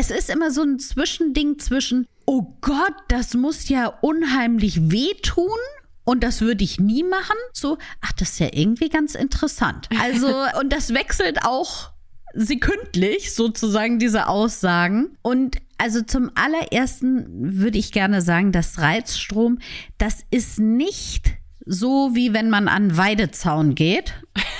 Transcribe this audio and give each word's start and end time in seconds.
es 0.00 0.10
ist 0.10 0.30
immer 0.30 0.50
so 0.50 0.62
ein 0.62 0.78
Zwischending 0.78 1.58
zwischen, 1.58 2.06
oh 2.24 2.56
Gott, 2.62 2.94
das 3.08 3.34
muss 3.34 3.68
ja 3.68 3.86
unheimlich 4.00 4.90
wehtun. 4.90 5.58
Und 6.04 6.24
das 6.24 6.40
würde 6.40 6.64
ich 6.64 6.80
nie 6.80 7.02
machen. 7.02 7.36
So, 7.52 7.76
ach, 8.00 8.12
das 8.12 8.30
ist 8.30 8.40
ja 8.40 8.48
irgendwie 8.50 8.88
ganz 8.88 9.14
interessant. 9.14 9.88
Also, 10.00 10.34
und 10.58 10.72
das 10.72 10.94
wechselt 10.94 11.44
auch 11.44 11.90
sekündlich 12.32 13.34
sozusagen 13.34 13.98
diese 13.98 14.26
Aussagen. 14.26 15.18
Und 15.20 15.58
also 15.76 16.00
zum 16.00 16.30
allerersten 16.34 17.60
würde 17.60 17.76
ich 17.76 17.92
gerne 17.92 18.22
sagen, 18.22 18.52
das 18.52 18.78
Reizstrom, 18.78 19.58
das 19.98 20.24
ist 20.30 20.58
nicht 20.58 21.39
so 21.70 22.10
wie 22.14 22.34
wenn 22.34 22.50
man 22.50 22.66
an 22.66 22.96
Weidezaun 22.96 23.76
geht 23.76 24.14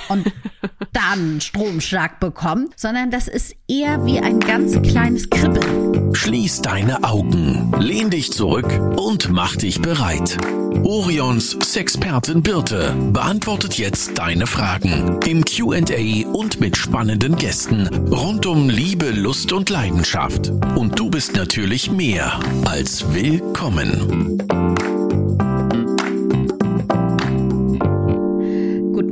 und 0.07 0.31
dann 0.93 1.41
Stromschlag 1.41 2.21
bekommt, 2.21 2.79
sondern 2.79 3.11
das 3.11 3.27
ist 3.27 3.55
eher 3.67 4.05
wie 4.05 4.19
ein 4.19 4.39
ganz 4.39 4.81
kleines 4.81 5.29
Kribbeln. 5.29 6.15
Schließ 6.15 6.61
deine 6.61 7.03
Augen, 7.03 7.73
lehn 7.79 8.09
dich 8.09 8.31
zurück 8.31 8.67
und 8.95 9.29
mach 9.29 9.57
dich 9.57 9.81
bereit. 9.81 10.37
Orions 10.83 11.57
Sexpertin 11.61 12.43
Birte 12.43 12.95
beantwortet 13.11 13.77
jetzt 13.77 14.17
deine 14.17 14.47
Fragen 14.47 15.19
im 15.25 15.43
QA 15.43 16.29
und 16.31 16.61
mit 16.61 16.77
spannenden 16.77 17.35
Gästen 17.35 17.87
rund 18.09 18.45
um 18.45 18.69
Liebe, 18.69 19.11
Lust 19.11 19.51
und 19.51 19.69
Leidenschaft. 19.69 20.49
Und 20.75 20.97
du 20.97 21.09
bist 21.09 21.35
natürlich 21.35 21.91
mehr 21.91 22.39
als 22.65 23.13
willkommen. 23.13 24.37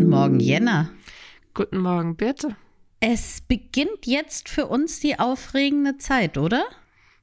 Guten 0.10 0.22
Morgen, 0.22 0.40
Jenna. 0.40 0.90
Guten 1.54 1.78
Morgen, 1.78 2.16
Birte. 2.16 2.56
Es 3.00 3.42
beginnt 3.42 4.08
jetzt 4.08 4.50
für 4.50 4.66
uns 4.66 5.00
die 5.00 5.20
aufregende 5.20 6.00
Zeit, 6.00 6.40
oder? 6.40 6.66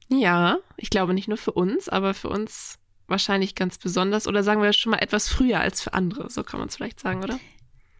Ja, 0.07 0.59
ich 0.77 0.89
glaube 0.89 1.13
nicht 1.13 1.27
nur 1.27 1.35
für 1.35 1.51
uns, 1.51 1.89
aber 1.89 2.13
für 2.13 2.29
uns 2.29 2.79
wahrscheinlich 3.07 3.55
ganz 3.55 3.77
besonders 3.77 4.25
oder 4.25 4.41
sagen 4.41 4.61
wir 4.61 4.71
schon 4.71 4.91
mal 4.91 4.99
etwas 4.99 5.27
früher 5.27 5.59
als 5.59 5.81
für 5.81 5.93
andere, 5.93 6.29
so 6.29 6.43
kann 6.43 6.61
man 6.61 6.69
es 6.69 6.77
vielleicht 6.77 7.01
sagen, 7.01 7.21
oder? 7.21 7.37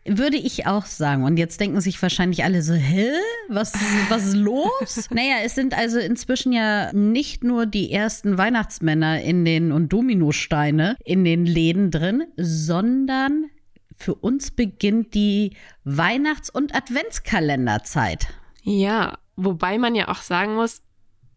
Würde 0.05 0.37
ich 0.37 0.67
auch 0.67 0.85
sagen. 0.85 1.25
Und 1.25 1.35
jetzt 1.35 1.59
denken 1.59 1.81
sich 1.81 2.01
wahrscheinlich 2.01 2.45
alle 2.45 2.61
so, 2.61 2.73
hä? 2.73 3.09
Was, 3.49 3.73
was 4.07 4.27
ist 4.27 4.37
los? 4.37 5.09
naja, 5.09 5.39
es 5.43 5.53
sind 5.53 5.77
also 5.77 5.99
inzwischen 5.99 6.53
ja 6.53 6.93
nicht 6.93 7.43
nur 7.43 7.65
die 7.65 7.91
ersten 7.91 8.37
Weihnachtsmänner 8.37 9.21
in 9.21 9.43
den 9.43 9.73
und 9.73 9.91
Dominosteine 9.91 10.95
in 11.03 11.25
den 11.25 11.45
Läden 11.45 11.91
drin, 11.91 12.23
sondern 12.37 13.49
für 13.97 14.15
uns 14.15 14.51
beginnt 14.51 15.13
die 15.15 15.57
Weihnachts- 15.83 16.49
und 16.49 16.73
Adventskalenderzeit. 16.75 18.27
Ja, 18.61 19.17
wobei 19.35 19.77
man 19.77 19.95
ja 19.95 20.07
auch 20.07 20.21
sagen 20.21 20.55
muss, 20.55 20.81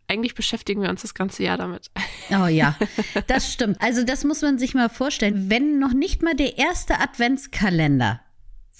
eigentlich 0.08 0.34
beschäftigen 0.34 0.82
wir 0.82 0.90
uns 0.90 1.02
das 1.02 1.14
ganze 1.14 1.44
Jahr 1.44 1.56
damit. 1.56 1.90
Oh 2.30 2.46
ja, 2.46 2.76
das 3.28 3.52
stimmt. 3.52 3.80
Also 3.80 4.04
das 4.04 4.24
muss 4.24 4.42
man 4.42 4.58
sich 4.58 4.74
mal 4.74 4.88
vorstellen. 4.88 5.48
Wenn 5.48 5.78
noch 5.78 5.92
nicht 5.92 6.22
mal 6.22 6.34
der 6.34 6.58
erste 6.58 7.00
Adventskalender 7.00 8.20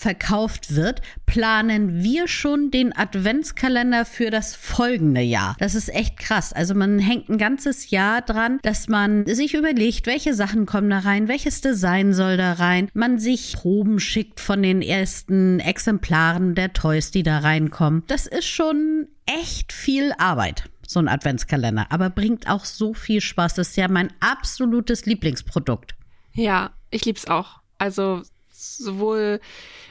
verkauft 0.01 0.75
wird, 0.75 1.03
planen 1.27 2.03
wir 2.03 2.27
schon 2.27 2.70
den 2.70 2.97
Adventskalender 2.97 4.07
für 4.07 4.31
das 4.31 4.57
folgende 4.57 5.20
Jahr. 5.20 5.57
Das 5.59 5.75
ist 5.75 5.95
echt 5.95 6.17
krass. 6.17 6.55
Also 6.55 6.75
man 6.75 6.98
hängt 6.98 7.29
ein 7.29 7.37
ganzes 7.37 7.91
Jahr 7.91 8.23
dran, 8.23 8.61
dass 8.62 8.89
man 8.89 9.27
sich 9.27 9.53
überlegt, 9.53 10.07
welche 10.07 10.33
Sachen 10.33 10.65
kommen 10.65 10.89
da 10.89 11.01
rein, 11.01 11.29
welches 11.29 11.61
Design 11.61 12.15
soll 12.15 12.39
da 12.39 12.55
rein, 12.55 12.89
man 12.95 13.19
sich 13.19 13.53
Proben 13.53 14.01
schickt 14.01 14.41
von 14.41 14.62
den 14.62 14.81
ersten 14.81 15.61
Exemplaren 15.61 16.55
der 16.55 16.73
Toys, 16.73 17.11
die 17.11 17.23
da 17.23 17.41
reinkommen. 17.41 18.03
Das 18.07 18.27
ist 18.27 18.47
schon 18.47 19.07
echt 19.27 19.70
viel 19.73 20.12
Arbeit 20.17 20.64
so 20.89 20.98
ein 20.98 21.09
Adventskalender, 21.09 21.87
aber 21.91 22.11
bringt 22.11 22.48
auch 22.48 22.64
so 22.64 22.95
viel 22.95 23.20
Spaß. 23.20 23.55
Das 23.55 23.69
ist 23.69 23.77
ja 23.77 23.87
mein 23.87 24.12
absolutes 24.19 25.07
Lieblingsprodukt. 25.07 25.95
Ja, 26.35 26.70
ich 26.91 27.05
lieb's 27.05 27.29
auch. 27.29 27.61
Also 27.79 28.23
sowohl 28.61 29.40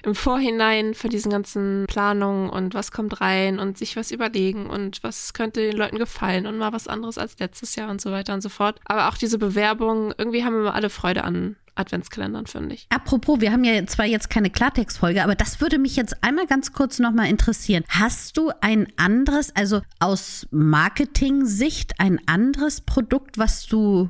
im 0.04 0.16
Vorhinein 0.16 0.94
für 0.94 1.10
diesen 1.10 1.32
ganzen 1.32 1.86
Planungen 1.88 2.50
und 2.50 2.74
was 2.74 2.92
kommt 2.92 3.22
rein 3.22 3.60
und 3.60 3.78
sich 3.78 3.96
was 3.96 4.12
überlegen 4.12 4.70
und 4.70 5.04
was 5.04 5.34
könnte 5.34 5.62
den 5.62 5.78
Leuten 5.78 5.98
gefallen 5.98 6.46
und 6.46 6.58
mal 6.58 6.74
was 6.74 6.88
anderes 6.88 7.18
als 7.18 7.40
letztes 7.40 7.76
Jahr 7.76 7.90
und 7.90 8.02
so 8.02 8.12
weiter 8.12 8.34
und 8.34 8.42
so 8.42 8.50
fort. 8.50 8.80
Aber 8.86 9.10
auch 9.10 9.18
diese 9.18 9.38
Bewerbung, 9.38 10.14
irgendwie 10.18 10.44
haben 10.44 10.64
wir 10.64 10.74
alle 10.74 10.90
Freude 10.90 11.24
an 11.24 11.56
Adventskalendern, 11.80 12.46
finde 12.46 12.76
ich. 12.76 12.88
Apropos, 12.90 13.40
wir 13.40 13.52
haben 13.52 13.64
ja 13.64 13.86
zwar 13.88 14.06
jetzt 14.06 14.30
keine 14.30 14.50
Klartextfolge, 14.50 15.24
aber 15.24 15.36
das 15.36 15.62
würde 15.62 15.80
mich 15.80 15.96
jetzt 15.96 16.24
einmal 16.24 16.46
ganz 16.46 16.74
kurz 16.74 17.00
nochmal 17.00 17.28
interessieren. 17.28 17.84
Hast 17.88 18.38
du 18.38 18.52
ein 18.62 18.88
anderes, 18.98 19.56
also 19.56 19.82
aus 20.00 20.48
Marketing-Sicht, 20.52 22.00
ein 22.00 22.20
anderes 22.28 22.82
Produkt, 22.82 23.38
was 23.38 23.66
du 23.66 24.10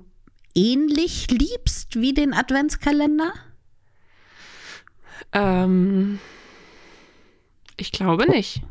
ähnlich 0.56 1.30
liebst 1.30 2.00
wie 2.00 2.14
den 2.14 2.34
Adventskalender? 2.34 3.32
Ähm, 5.34 6.20
ich 7.78 7.92
glaube 7.92 8.30
nicht. 8.30 8.62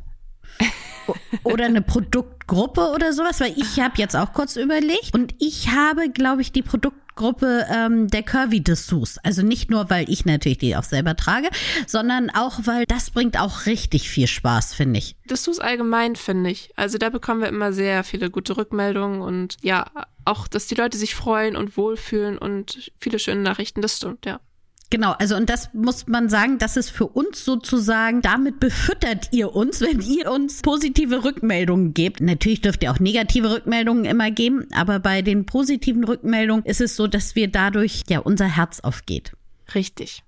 oder 1.42 1.64
eine 1.64 1.82
Produktgruppe 1.82 2.92
oder 2.94 3.12
sowas, 3.12 3.40
weil 3.40 3.54
ich 3.56 3.80
habe 3.80 3.94
jetzt 3.96 4.16
auch 4.16 4.32
kurz 4.32 4.56
überlegt 4.56 5.14
und 5.14 5.34
ich 5.38 5.70
habe, 5.70 6.10
glaube 6.10 6.42
ich, 6.42 6.52
die 6.52 6.62
Produktgruppe 6.62 7.66
ähm, 7.70 8.08
der 8.08 8.22
Curvy 8.22 8.62
Dessous. 8.62 9.18
Also 9.18 9.42
nicht 9.42 9.70
nur, 9.70 9.90
weil 9.90 10.08
ich 10.10 10.24
natürlich 10.24 10.58
die 10.58 10.76
auch 10.76 10.84
selber 10.84 11.16
trage, 11.16 11.48
sondern 11.86 12.30
auch, 12.30 12.60
weil 12.64 12.84
das 12.86 13.10
bringt 13.10 13.38
auch 13.38 13.66
richtig 13.66 14.10
viel 14.10 14.26
Spaß, 14.26 14.74
finde 14.74 14.98
ich. 14.98 15.16
Dessous 15.30 15.58
allgemein, 15.58 16.16
finde 16.16 16.50
ich. 16.50 16.70
Also 16.76 16.98
da 16.98 17.08
bekommen 17.08 17.40
wir 17.40 17.48
immer 17.48 17.72
sehr 17.72 18.04
viele 18.04 18.30
gute 18.30 18.56
Rückmeldungen 18.56 19.20
und 19.20 19.56
ja, 19.62 19.86
auch, 20.24 20.46
dass 20.46 20.66
die 20.66 20.74
Leute 20.74 20.98
sich 20.98 21.14
freuen 21.14 21.56
und 21.56 21.76
wohlfühlen 21.76 22.36
und 22.36 22.92
viele 22.98 23.18
schöne 23.18 23.40
Nachrichten, 23.40 23.80
das 23.80 23.96
stimmt, 23.96 24.26
ja. 24.26 24.40
Genau, 24.90 25.12
also 25.12 25.36
und 25.36 25.50
das 25.50 25.74
muss 25.74 26.06
man 26.06 26.30
sagen, 26.30 26.56
das 26.58 26.78
ist 26.78 26.90
für 26.90 27.06
uns 27.06 27.44
sozusagen, 27.44 28.22
damit 28.22 28.58
befüttert 28.58 29.28
ihr 29.32 29.54
uns, 29.54 29.80
wenn 29.82 30.00
ihr 30.00 30.30
uns 30.30 30.62
positive 30.62 31.24
Rückmeldungen 31.24 31.92
gebt. 31.92 32.20
Natürlich 32.20 32.62
dürft 32.62 32.82
ihr 32.82 32.90
auch 32.90 32.98
negative 32.98 33.50
Rückmeldungen 33.50 34.06
immer 34.06 34.30
geben, 34.30 34.66
aber 34.72 34.98
bei 34.98 35.20
den 35.20 35.44
positiven 35.44 36.04
Rückmeldungen 36.04 36.64
ist 36.64 36.80
es 36.80 36.96
so, 36.96 37.06
dass 37.06 37.36
wir 37.36 37.48
dadurch, 37.48 38.04
ja, 38.08 38.20
unser 38.20 38.46
Herz 38.46 38.80
aufgeht. 38.80 39.32
Richtig. 39.74 40.22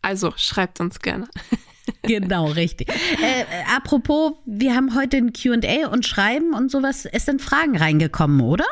Also 0.00 0.32
schreibt 0.36 0.80
uns 0.80 1.00
gerne. 1.00 1.28
genau, 2.02 2.46
richtig. 2.46 2.88
Äh, 2.88 3.44
apropos, 3.74 4.32
wir 4.46 4.74
haben 4.74 4.94
heute 4.94 5.18
ein 5.18 5.32
QA 5.34 5.88
und 5.88 6.06
Schreiben 6.06 6.54
und 6.54 6.70
sowas. 6.70 7.04
Es 7.04 7.26
sind 7.26 7.42
Fragen 7.42 7.76
reingekommen, 7.76 8.40
oder? 8.40 8.66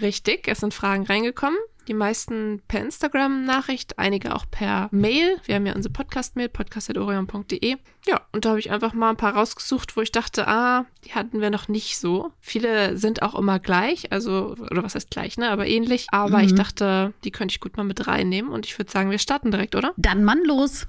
Richtig, 0.00 0.48
es 0.48 0.60
sind 0.60 0.72
Fragen 0.72 1.04
reingekommen. 1.04 1.58
Die 1.88 1.94
meisten 1.94 2.60
per 2.68 2.82
Instagram-Nachricht, 2.82 3.98
einige 3.98 4.34
auch 4.34 4.44
per 4.50 4.88
Mail. 4.90 5.40
Wir 5.46 5.54
haben 5.54 5.64
ja 5.64 5.74
unsere 5.74 5.90
Podcast-Mail, 5.90 6.50
podcast.orion.de. 6.50 7.76
Ja, 8.06 8.20
und 8.32 8.44
da 8.44 8.50
habe 8.50 8.60
ich 8.60 8.70
einfach 8.70 8.92
mal 8.92 9.08
ein 9.08 9.16
paar 9.16 9.34
rausgesucht, 9.34 9.96
wo 9.96 10.02
ich 10.02 10.12
dachte, 10.12 10.46
ah, 10.46 10.84
die 11.06 11.14
hatten 11.14 11.40
wir 11.40 11.48
noch 11.48 11.68
nicht 11.68 11.98
so. 11.98 12.30
Viele 12.40 12.98
sind 12.98 13.22
auch 13.22 13.34
immer 13.34 13.58
gleich, 13.58 14.12
also, 14.12 14.54
oder 14.70 14.82
was 14.82 14.96
heißt 14.96 15.10
gleich, 15.10 15.38
ne, 15.38 15.48
aber 15.50 15.66
ähnlich. 15.66 16.08
Aber 16.10 16.38
mhm. 16.38 16.44
ich 16.44 16.54
dachte, 16.54 17.14
die 17.24 17.30
könnte 17.30 17.52
ich 17.52 17.60
gut 17.60 17.78
mal 17.78 17.84
mit 17.84 18.06
reinnehmen 18.06 18.52
und 18.52 18.66
ich 18.66 18.78
würde 18.78 18.90
sagen, 18.90 19.10
wir 19.10 19.18
starten 19.18 19.50
direkt, 19.50 19.74
oder? 19.74 19.94
Dann 19.96 20.24
Mann 20.24 20.44
los. 20.44 20.86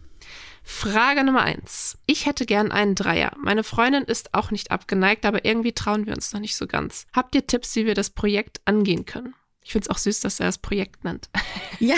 Frage 0.64 1.24
Nummer 1.24 1.44
eins. 1.44 1.98
Ich 2.08 2.26
hätte 2.26 2.46
gern 2.46 2.74
einen 2.74 2.96
Dreier. 2.96 3.32
Meine 3.42 3.64
Freundin 3.64 4.04
ist 4.04 4.34
auch 4.34 4.52
nicht 4.52 4.70
abgeneigt, 4.72 5.26
aber 5.26 5.46
irgendwie 5.46 5.72
trauen 5.72 6.06
wir 6.06 6.14
uns 6.14 6.34
noch 6.34 6.42
nicht 6.42 6.58
so 6.58 6.68
ganz. 6.68 7.08
Habt 7.14 7.36
ihr 7.36 7.48
Tipps, 7.48 7.78
wie 7.78 7.86
wir 7.86 7.96
das 7.96 8.10
Projekt 8.10 8.60
angehen 8.66 9.06
können? 9.06 9.34
Ich 9.70 9.74
finde 9.74 9.86
es 9.86 9.90
auch 9.92 10.00
süß, 10.00 10.22
dass 10.22 10.40
er 10.40 10.48
das 10.48 10.58
Projekt 10.58 11.04
nennt. 11.04 11.30
Ja, 11.82 11.96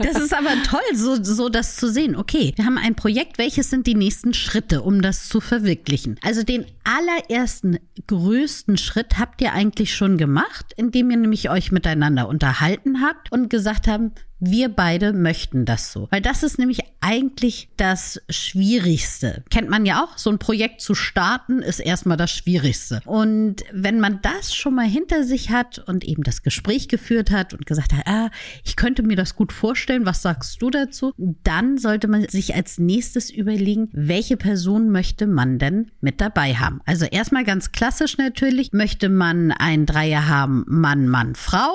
das 0.00 0.20
ist 0.20 0.34
aber 0.34 0.50
toll, 0.64 0.82
so, 0.92 1.22
so 1.22 1.48
das 1.48 1.76
zu 1.76 1.90
sehen. 1.90 2.14
Okay, 2.14 2.52
wir 2.56 2.66
haben 2.66 2.76
ein 2.76 2.94
Projekt. 2.94 3.38
Welches 3.38 3.70
sind 3.70 3.86
die 3.86 3.94
nächsten 3.94 4.34
Schritte, 4.34 4.82
um 4.82 5.00
das 5.00 5.30
zu 5.30 5.40
verwirklichen? 5.40 6.20
Also 6.22 6.42
den 6.42 6.66
allerersten 6.84 7.78
größten 8.06 8.76
Schritt 8.76 9.18
habt 9.18 9.40
ihr 9.40 9.54
eigentlich 9.54 9.94
schon 9.94 10.18
gemacht, 10.18 10.74
indem 10.76 11.10
ihr 11.10 11.16
nämlich 11.16 11.48
euch 11.48 11.72
miteinander 11.72 12.28
unterhalten 12.28 13.00
habt 13.00 13.32
und 13.32 13.48
gesagt 13.48 13.88
haben, 13.88 14.12
wir 14.40 14.68
beide 14.68 15.12
möchten 15.12 15.64
das 15.64 15.92
so. 15.92 16.08
Weil 16.10 16.20
das 16.20 16.42
ist 16.42 16.58
nämlich 16.58 16.80
eigentlich 17.00 17.68
das 17.76 18.20
Schwierigste. 18.28 19.42
Kennt 19.50 19.68
man 19.68 19.86
ja 19.86 20.02
auch, 20.02 20.18
so 20.18 20.30
ein 20.30 20.38
Projekt 20.38 20.80
zu 20.80 20.94
starten 20.94 21.62
ist 21.62 21.80
erstmal 21.80 22.16
das 22.16 22.30
Schwierigste. 22.30 23.00
Und 23.04 23.62
wenn 23.72 24.00
man 24.00 24.20
das 24.22 24.54
schon 24.54 24.74
mal 24.74 24.86
hinter 24.86 25.24
sich 25.24 25.50
hat 25.50 25.78
und 25.78 26.04
eben 26.04 26.22
das 26.22 26.42
Gespräch 26.42 26.88
geführt 26.88 27.30
hat 27.30 27.54
und 27.54 27.66
gesagt 27.66 27.92
hat, 27.92 28.06
ah, 28.06 28.30
ich 28.64 28.76
könnte 28.76 29.02
mir 29.02 29.16
das 29.16 29.36
gut 29.36 29.52
vorstellen, 29.52 30.06
was 30.06 30.22
sagst 30.22 30.60
du 30.62 30.70
dazu? 30.70 31.12
Dann 31.16 31.78
sollte 31.78 32.08
man 32.08 32.28
sich 32.28 32.54
als 32.54 32.78
nächstes 32.78 33.30
überlegen, 33.30 33.88
welche 33.92 34.36
Person 34.36 34.90
möchte 34.90 35.26
man 35.26 35.58
denn 35.58 35.90
mit 36.00 36.20
dabei 36.20 36.54
haben. 36.54 36.80
Also 36.84 37.06
erstmal 37.06 37.44
ganz 37.44 37.72
klassisch 37.72 38.18
natürlich, 38.18 38.72
möchte 38.72 39.08
man 39.08 39.52
ein 39.52 39.86
Dreier 39.86 40.28
haben, 40.28 40.64
Mann, 40.68 41.08
Mann, 41.08 41.34
Frau 41.34 41.72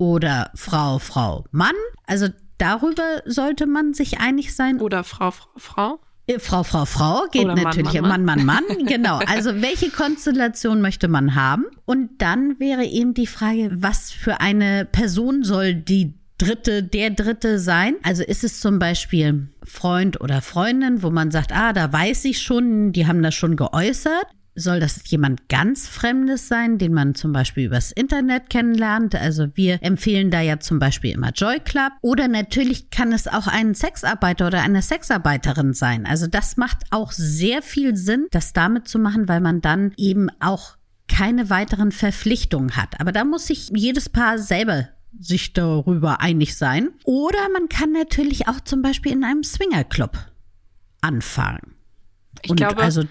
oder 0.00 0.50
Frau, 0.54 0.98
Frau, 0.98 1.44
Mann. 1.52 1.74
Also 2.06 2.28
darüber 2.56 3.22
sollte 3.26 3.66
man 3.66 3.92
sich 3.92 4.18
einig 4.18 4.54
sein. 4.56 4.80
Oder 4.80 5.04
Frau, 5.04 5.30
Frau, 5.30 5.50
Frau. 5.58 6.00
Äh, 6.26 6.38
Frau, 6.38 6.62
Frau, 6.62 6.86
Frau 6.86 7.26
geht 7.30 7.44
Oder 7.44 7.54
Mann, 7.54 7.64
natürlich. 7.64 8.00
Mann, 8.00 8.24
Mann, 8.24 8.44
Mann, 8.44 8.64
Mann. 8.66 8.86
genau. 8.86 9.18
Also 9.26 9.60
welche 9.60 9.90
Konstellation 9.90 10.80
möchte 10.80 11.08
man 11.08 11.34
haben? 11.34 11.66
Und 11.84 12.22
dann 12.22 12.58
wäre 12.58 12.84
eben 12.84 13.12
die 13.12 13.26
Frage, 13.26 13.70
was 13.74 14.10
für 14.10 14.40
eine 14.40 14.86
Person 14.86 15.44
soll 15.44 15.74
die 15.74 16.14
Dritte, 16.38 16.82
der 16.82 17.10
Dritte 17.10 17.58
sein? 17.58 17.96
Also 18.02 18.22
ist 18.22 18.42
es 18.42 18.60
zum 18.60 18.78
Beispiel 18.78 19.48
Freund 19.62 20.18
oder 20.22 20.40
Freundin, 20.40 21.02
wo 21.02 21.10
man 21.10 21.30
sagt, 21.30 21.52
ah, 21.52 21.74
da 21.74 21.92
weiß 21.92 22.24
ich 22.24 22.40
schon, 22.40 22.92
die 22.92 23.06
haben 23.06 23.22
das 23.22 23.34
schon 23.34 23.56
geäußert. 23.56 24.24
Soll 24.54 24.80
das 24.80 25.08
jemand 25.08 25.48
ganz 25.48 25.86
Fremdes 25.86 26.48
sein, 26.48 26.78
den 26.78 26.92
man 26.92 27.14
zum 27.14 27.32
Beispiel 27.32 27.66
übers 27.66 27.92
Internet 27.92 28.50
kennenlernt? 28.50 29.14
Also 29.14 29.48
wir 29.54 29.82
empfehlen 29.82 30.30
da 30.30 30.40
ja 30.40 30.58
zum 30.58 30.78
Beispiel 30.78 31.12
immer 31.12 31.30
Joy 31.30 31.60
Club. 31.60 31.92
Oder 32.02 32.28
natürlich 32.28 32.90
kann 32.90 33.12
es 33.12 33.28
auch 33.28 33.46
ein 33.46 33.74
Sexarbeiter 33.74 34.48
oder 34.48 34.62
eine 34.62 34.82
Sexarbeiterin 34.82 35.72
sein. 35.72 36.04
Also 36.04 36.26
das 36.26 36.56
macht 36.56 36.78
auch 36.90 37.12
sehr 37.12 37.62
viel 37.62 37.96
Sinn, 37.96 38.26
das 38.32 38.52
damit 38.52 38.88
zu 38.88 38.98
machen, 38.98 39.28
weil 39.28 39.40
man 39.40 39.60
dann 39.60 39.92
eben 39.96 40.28
auch 40.40 40.76
keine 41.08 41.50
weiteren 41.50 41.92
Verpflichtungen 41.92 42.76
hat. 42.76 43.00
Aber 43.00 43.12
da 43.12 43.24
muss 43.24 43.46
sich 43.46 43.70
jedes 43.74 44.08
Paar 44.08 44.38
selber 44.38 44.88
sich 45.18 45.52
darüber 45.52 46.20
einig 46.20 46.56
sein. 46.56 46.90
Oder 47.04 47.38
man 47.52 47.68
kann 47.68 47.92
natürlich 47.92 48.48
auch 48.48 48.60
zum 48.60 48.82
Beispiel 48.82 49.12
in 49.12 49.24
einem 49.24 49.42
Swingerclub 49.42 50.16
anfangen. 51.00 51.74
Ich 52.42 52.54
glaube, 52.54 52.82
also 52.82 53.04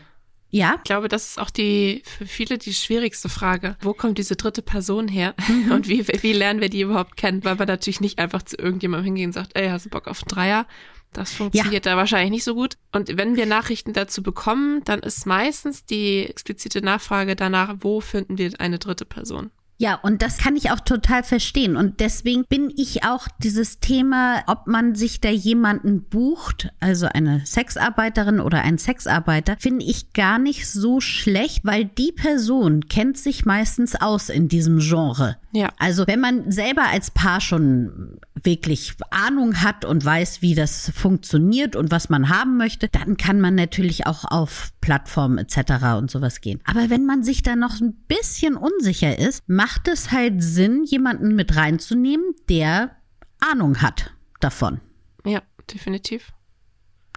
ja. 0.50 0.76
Ich 0.78 0.84
glaube, 0.84 1.08
das 1.08 1.30
ist 1.30 1.40
auch 1.40 1.50
die 1.50 2.02
für 2.06 2.26
viele 2.26 2.58
die 2.58 2.74
schwierigste 2.74 3.30
Frage. 3.30 3.76
Wo 3.82 3.94
kommt 3.94 4.18
diese 4.18 4.36
dritte 4.36 4.62
Person 4.62 5.08
her? 5.08 5.36
Mhm. 5.48 5.72
Und 5.72 5.88
wie, 5.88 6.08
wie 6.08 6.34
lernen 6.34 6.62
wir 6.62 6.70
die 6.70 6.82
überhaupt 6.82 7.18
kennen? 7.18 7.44
Weil 7.44 7.60
wir 7.60 7.66
natürlich 7.66 8.02
nicht 8.02 8.20
einfach 8.20 8.42
zu 8.42 8.58
irgendjemandem 8.58 9.06
hingehen 9.06 9.30
und 9.30 9.34
sagt, 9.34 9.56
ey, 9.56 9.70
hast 9.70 9.86
du 9.86 9.90
Bock 9.90 10.08
auf 10.08 10.22
einen 10.24 10.28
Dreier? 10.28 10.66
Das 11.14 11.34
funktioniert 11.34 11.86
ja. 11.86 11.92
da 11.94 11.98
wahrscheinlich 11.98 12.32
nicht 12.32 12.44
so 12.44 12.54
gut. 12.54 12.78
Und 12.92 13.18
wenn 13.18 13.36
wir 13.36 13.46
Nachrichten 13.46 13.94
dazu 13.94 14.22
bekommen, 14.22 14.84
dann 14.86 15.00
ist 15.00 15.26
meistens 15.26 15.86
die 15.86 16.26
explizite 16.26 16.82
Nachfrage 16.82 17.36
danach, 17.36 17.76
wo 17.80 18.00
finden 18.00 18.38
wir 18.38 18.52
eine 18.60 18.78
dritte 18.78 19.06
Person? 19.06 19.50
Ja, 19.82 19.96
und 19.96 20.22
das 20.22 20.40
kann 20.40 20.58
ich 20.58 20.72
auch 20.72 20.82
total 20.82 21.24
verstehen. 21.24 21.78
Und 21.78 22.02
deswegen 22.02 22.44
bin 22.44 22.70
ich 22.76 23.06
auch 23.06 23.30
dieses 23.42 23.80
Thema, 23.80 24.44
ob 24.46 24.68
man 24.68 24.94
sich 24.94 25.22
da 25.22 25.30
jemanden 25.30 26.04
bucht, 26.04 26.70
also 26.82 27.08
eine 27.08 27.46
Sexarbeiterin 27.46 28.42
oder 28.42 28.62
ein 28.62 28.78
Sexarbeiter, 28.78 29.56
finde 29.58 29.86
ich 29.86 30.12
gar 30.12 30.38
nicht 30.38 30.70
so 30.70 31.00
schlecht, 31.00 31.64
weil 31.64 31.86
die 31.86 32.12
Person 32.12 32.90
kennt 32.90 33.18
sich 33.18 33.46
meistens 33.46 33.96
aus 33.96 34.28
in 34.28 34.50
diesem 34.50 34.80
Genre. 34.80 35.38
Ja. 35.52 35.70
Also 35.80 36.06
wenn 36.08 36.20
man 36.20 36.52
selber 36.52 36.84
als 36.90 37.12
Paar 37.12 37.42
schon 37.42 38.20
wirklich 38.36 38.94
Ahnung 39.10 39.62
hat 39.62 39.84
und 39.84 40.06
weiß, 40.06 40.42
wie 40.42 40.56
das 40.56 40.92
funktioniert 40.96 41.76
und 41.76 41.92
was 41.92 42.10
man 42.10 42.30
haben 42.30 42.58
möchte, 42.58 42.88
dann 42.88 43.18
kann 43.18 43.42
man 43.42 43.56
natürlich 43.56 44.06
auch 44.06 44.26
auf 44.26 44.72
Plattformen 44.82 45.38
etc. 45.38 45.98
und 45.98 46.12
sowas 46.12 46.42
gehen. 46.42 46.62
Aber 46.66 46.90
wenn 46.90 47.06
man 47.06 47.24
sich 47.24 47.42
da 47.42 47.56
noch 47.56 47.82
ein 47.82 47.94
bisschen 48.08 48.56
unsicher 48.56 49.18
ist, 49.18 49.48
macht 49.48 49.88
es 49.88 50.12
halt 50.12 50.44
Sinn, 50.44 50.84
jemanden 50.86 51.36
mit 51.36 51.56
reinzunehmen, 51.56 52.36
der 52.48 52.92
Ahnung 53.40 53.82
hat 53.82 54.14
davon. 54.40 54.80
Ja, 55.26 55.42
definitiv. 55.74 56.32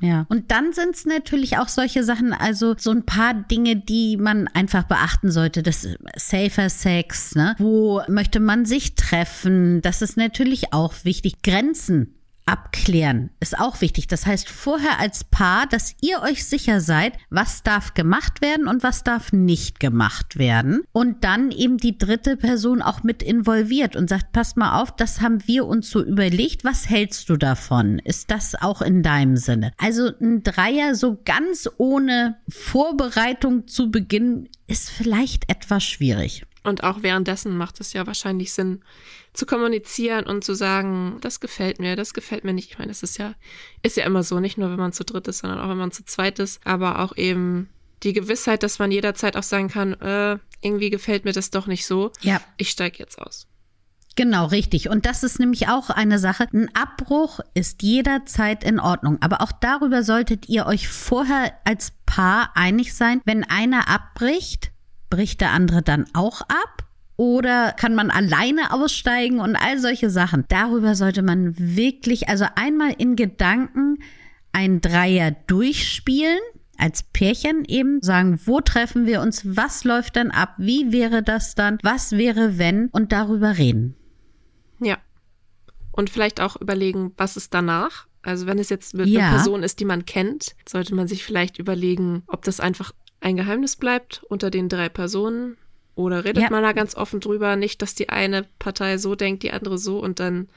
Ja. 0.02 0.26
Und 0.28 0.50
dann 0.50 0.72
sind 0.72 0.96
es 0.96 1.06
natürlich 1.06 1.58
auch 1.58 1.68
solche 1.68 2.02
Sachen, 2.02 2.32
also 2.32 2.74
so 2.76 2.90
ein 2.90 3.06
paar 3.06 3.34
Dinge, 3.34 3.76
die 3.76 4.16
man 4.16 4.48
einfach 4.48 4.82
beachten 4.82 5.30
sollte. 5.30 5.62
Das 5.62 5.88
Safer 6.16 6.68
Sex, 6.68 7.36
ne? 7.36 7.54
Wo 7.58 8.02
möchte 8.08 8.40
man 8.40 8.66
sich 8.66 8.96
treffen? 8.96 9.80
Das 9.80 10.02
ist 10.02 10.16
natürlich 10.16 10.72
auch 10.72 10.92
wichtig. 11.04 11.42
Grenzen 11.42 12.16
abklären 12.46 13.30
ist 13.40 13.58
auch 13.58 13.80
wichtig. 13.80 14.08
Das 14.08 14.26
heißt 14.26 14.48
vorher 14.48 14.98
als 14.98 15.24
Paar, 15.24 15.66
dass 15.66 15.94
ihr 16.00 16.22
euch 16.22 16.44
sicher 16.44 16.80
seid, 16.80 17.14
was 17.30 17.62
darf 17.62 17.94
gemacht 17.94 18.42
werden 18.42 18.68
und 18.68 18.82
was 18.82 19.04
darf 19.04 19.32
nicht 19.32 19.80
gemacht 19.80 20.38
werden. 20.38 20.82
Und 20.92 21.24
dann 21.24 21.50
eben 21.50 21.78
die 21.78 21.96
dritte 21.96 22.36
Person 22.36 22.82
auch 22.82 23.02
mit 23.02 23.22
involviert 23.22 23.96
und 23.96 24.08
sagt, 24.08 24.32
passt 24.32 24.56
mal 24.56 24.80
auf, 24.80 24.94
das 24.94 25.20
haben 25.20 25.46
wir 25.46 25.66
uns 25.66 25.90
so 25.90 26.02
überlegt. 26.02 26.64
Was 26.64 26.88
hältst 26.88 27.28
du 27.28 27.36
davon? 27.36 27.98
Ist 27.98 28.30
das 28.30 28.54
auch 28.54 28.82
in 28.82 29.02
deinem 29.02 29.36
Sinne? 29.36 29.72
Also 29.78 30.10
ein 30.20 30.42
Dreier 30.42 30.94
so 30.94 31.18
ganz 31.24 31.68
ohne 31.78 32.36
Vorbereitung 32.48 33.68
zu 33.68 33.90
beginnen, 33.90 34.48
ist 34.66 34.90
vielleicht 34.90 35.48
etwas 35.50 35.84
schwierig. 35.84 36.44
Und 36.64 36.84
auch 36.84 37.02
währenddessen 37.02 37.56
macht 37.56 37.80
es 37.80 37.92
ja 37.92 38.06
wahrscheinlich 38.06 38.52
Sinn, 38.52 38.82
zu 39.32 39.46
kommunizieren 39.46 40.26
und 40.26 40.44
zu 40.44 40.54
sagen, 40.54 41.18
das 41.20 41.40
gefällt 41.40 41.80
mir, 41.80 41.96
das 41.96 42.14
gefällt 42.14 42.44
mir 42.44 42.52
nicht. 42.52 42.70
Ich 42.70 42.78
meine, 42.78 42.92
es 42.92 43.02
ist 43.02 43.18
ja, 43.18 43.34
ist 43.82 43.96
ja 43.96 44.04
immer 44.04 44.22
so, 44.22 44.40
nicht 44.40 44.58
nur 44.58 44.70
wenn 44.70 44.78
man 44.78 44.92
zu 44.92 45.04
dritt 45.04 45.26
ist, 45.28 45.38
sondern 45.38 45.60
auch 45.60 45.68
wenn 45.68 45.78
man 45.78 45.90
zu 45.90 46.04
zweit 46.04 46.38
ist, 46.38 46.64
aber 46.66 47.00
auch 47.00 47.16
eben 47.16 47.68
die 48.02 48.12
Gewissheit, 48.12 48.62
dass 48.62 48.78
man 48.78 48.90
jederzeit 48.90 49.36
auch 49.36 49.42
sagen 49.42 49.68
kann, 49.68 49.94
äh, 49.94 50.38
irgendwie 50.60 50.90
gefällt 50.90 51.24
mir 51.24 51.32
das 51.32 51.50
doch 51.50 51.66
nicht 51.66 51.86
so. 51.86 52.12
Ja. 52.20 52.40
Ich 52.56 52.70
steige 52.70 52.98
jetzt 52.98 53.20
aus. 53.20 53.46
Genau, 54.14 54.46
richtig. 54.46 54.90
Und 54.90 55.06
das 55.06 55.22
ist 55.22 55.38
nämlich 55.38 55.68
auch 55.68 55.88
eine 55.88 56.18
Sache. 56.18 56.46
Ein 56.52 56.70
Abbruch 56.74 57.40
ist 57.54 57.82
jederzeit 57.82 58.62
in 58.62 58.78
Ordnung. 58.78 59.18
Aber 59.22 59.40
auch 59.40 59.52
darüber 59.52 60.02
solltet 60.02 60.48
ihr 60.48 60.66
euch 60.66 60.88
vorher 60.88 61.52
als 61.64 61.92
Paar 62.04 62.50
einig 62.54 62.94
sein. 62.94 63.22
Wenn 63.24 63.44
einer 63.44 63.88
abbricht, 63.88 64.71
bricht 65.12 65.42
der 65.42 65.50
andere 65.50 65.82
dann 65.82 66.06
auch 66.14 66.40
ab? 66.40 66.86
Oder 67.16 67.72
kann 67.72 67.94
man 67.94 68.10
alleine 68.10 68.72
aussteigen 68.72 69.40
und 69.40 69.56
all 69.56 69.78
solche 69.78 70.08
Sachen? 70.08 70.46
Darüber 70.48 70.94
sollte 70.94 71.22
man 71.22 71.54
wirklich, 71.58 72.30
also 72.30 72.46
einmal 72.56 72.94
in 72.96 73.14
Gedanken 73.14 73.98
ein 74.52 74.80
Dreier 74.80 75.30
durchspielen, 75.46 76.38
als 76.78 77.02
Pärchen 77.02 77.66
eben 77.66 78.00
sagen, 78.00 78.40
wo 78.46 78.62
treffen 78.62 79.04
wir 79.06 79.20
uns, 79.20 79.42
was 79.44 79.84
läuft 79.84 80.16
dann 80.16 80.30
ab, 80.30 80.54
wie 80.56 80.92
wäre 80.92 81.22
das 81.22 81.54
dann, 81.54 81.78
was 81.82 82.12
wäre 82.12 82.56
wenn 82.58 82.88
und 82.88 83.12
darüber 83.12 83.58
reden. 83.58 83.94
Ja. 84.80 84.96
Und 85.92 86.08
vielleicht 86.08 86.40
auch 86.40 86.56
überlegen, 86.58 87.12
was 87.18 87.36
ist 87.36 87.52
danach? 87.52 88.06
Also 88.22 88.46
wenn 88.46 88.58
es 88.58 88.70
jetzt 88.70 88.94
mit 88.94 89.08
Ja. 89.08 89.20
einer 89.20 89.30
Person 89.36 89.62
ist, 89.62 89.78
die 89.78 89.84
man 89.84 90.06
kennt, 90.06 90.56
sollte 90.66 90.94
man 90.94 91.06
sich 91.06 91.22
vielleicht 91.22 91.58
überlegen, 91.58 92.22
ob 92.26 92.44
das 92.44 92.60
einfach 92.60 92.92
ein 93.22 93.36
Geheimnis 93.36 93.76
bleibt 93.76 94.22
unter 94.28 94.50
den 94.50 94.68
drei 94.68 94.88
Personen 94.88 95.56
oder 95.94 96.24
redet 96.24 96.44
Ja. 96.44 96.50
man 96.50 96.62
da 96.62 96.72
ganz 96.72 96.94
offen 96.96 97.20
drüber, 97.20 97.56
nicht, 97.56 97.80
dass 97.82 97.94
die 97.94 98.08
eine 98.08 98.46
Partei 98.58 98.98
so 98.98 99.14
denkt, 99.14 99.42
die 99.42 99.52
andere 99.52 99.78
so 99.78 99.98
und 99.98 100.20
dann 100.20 100.48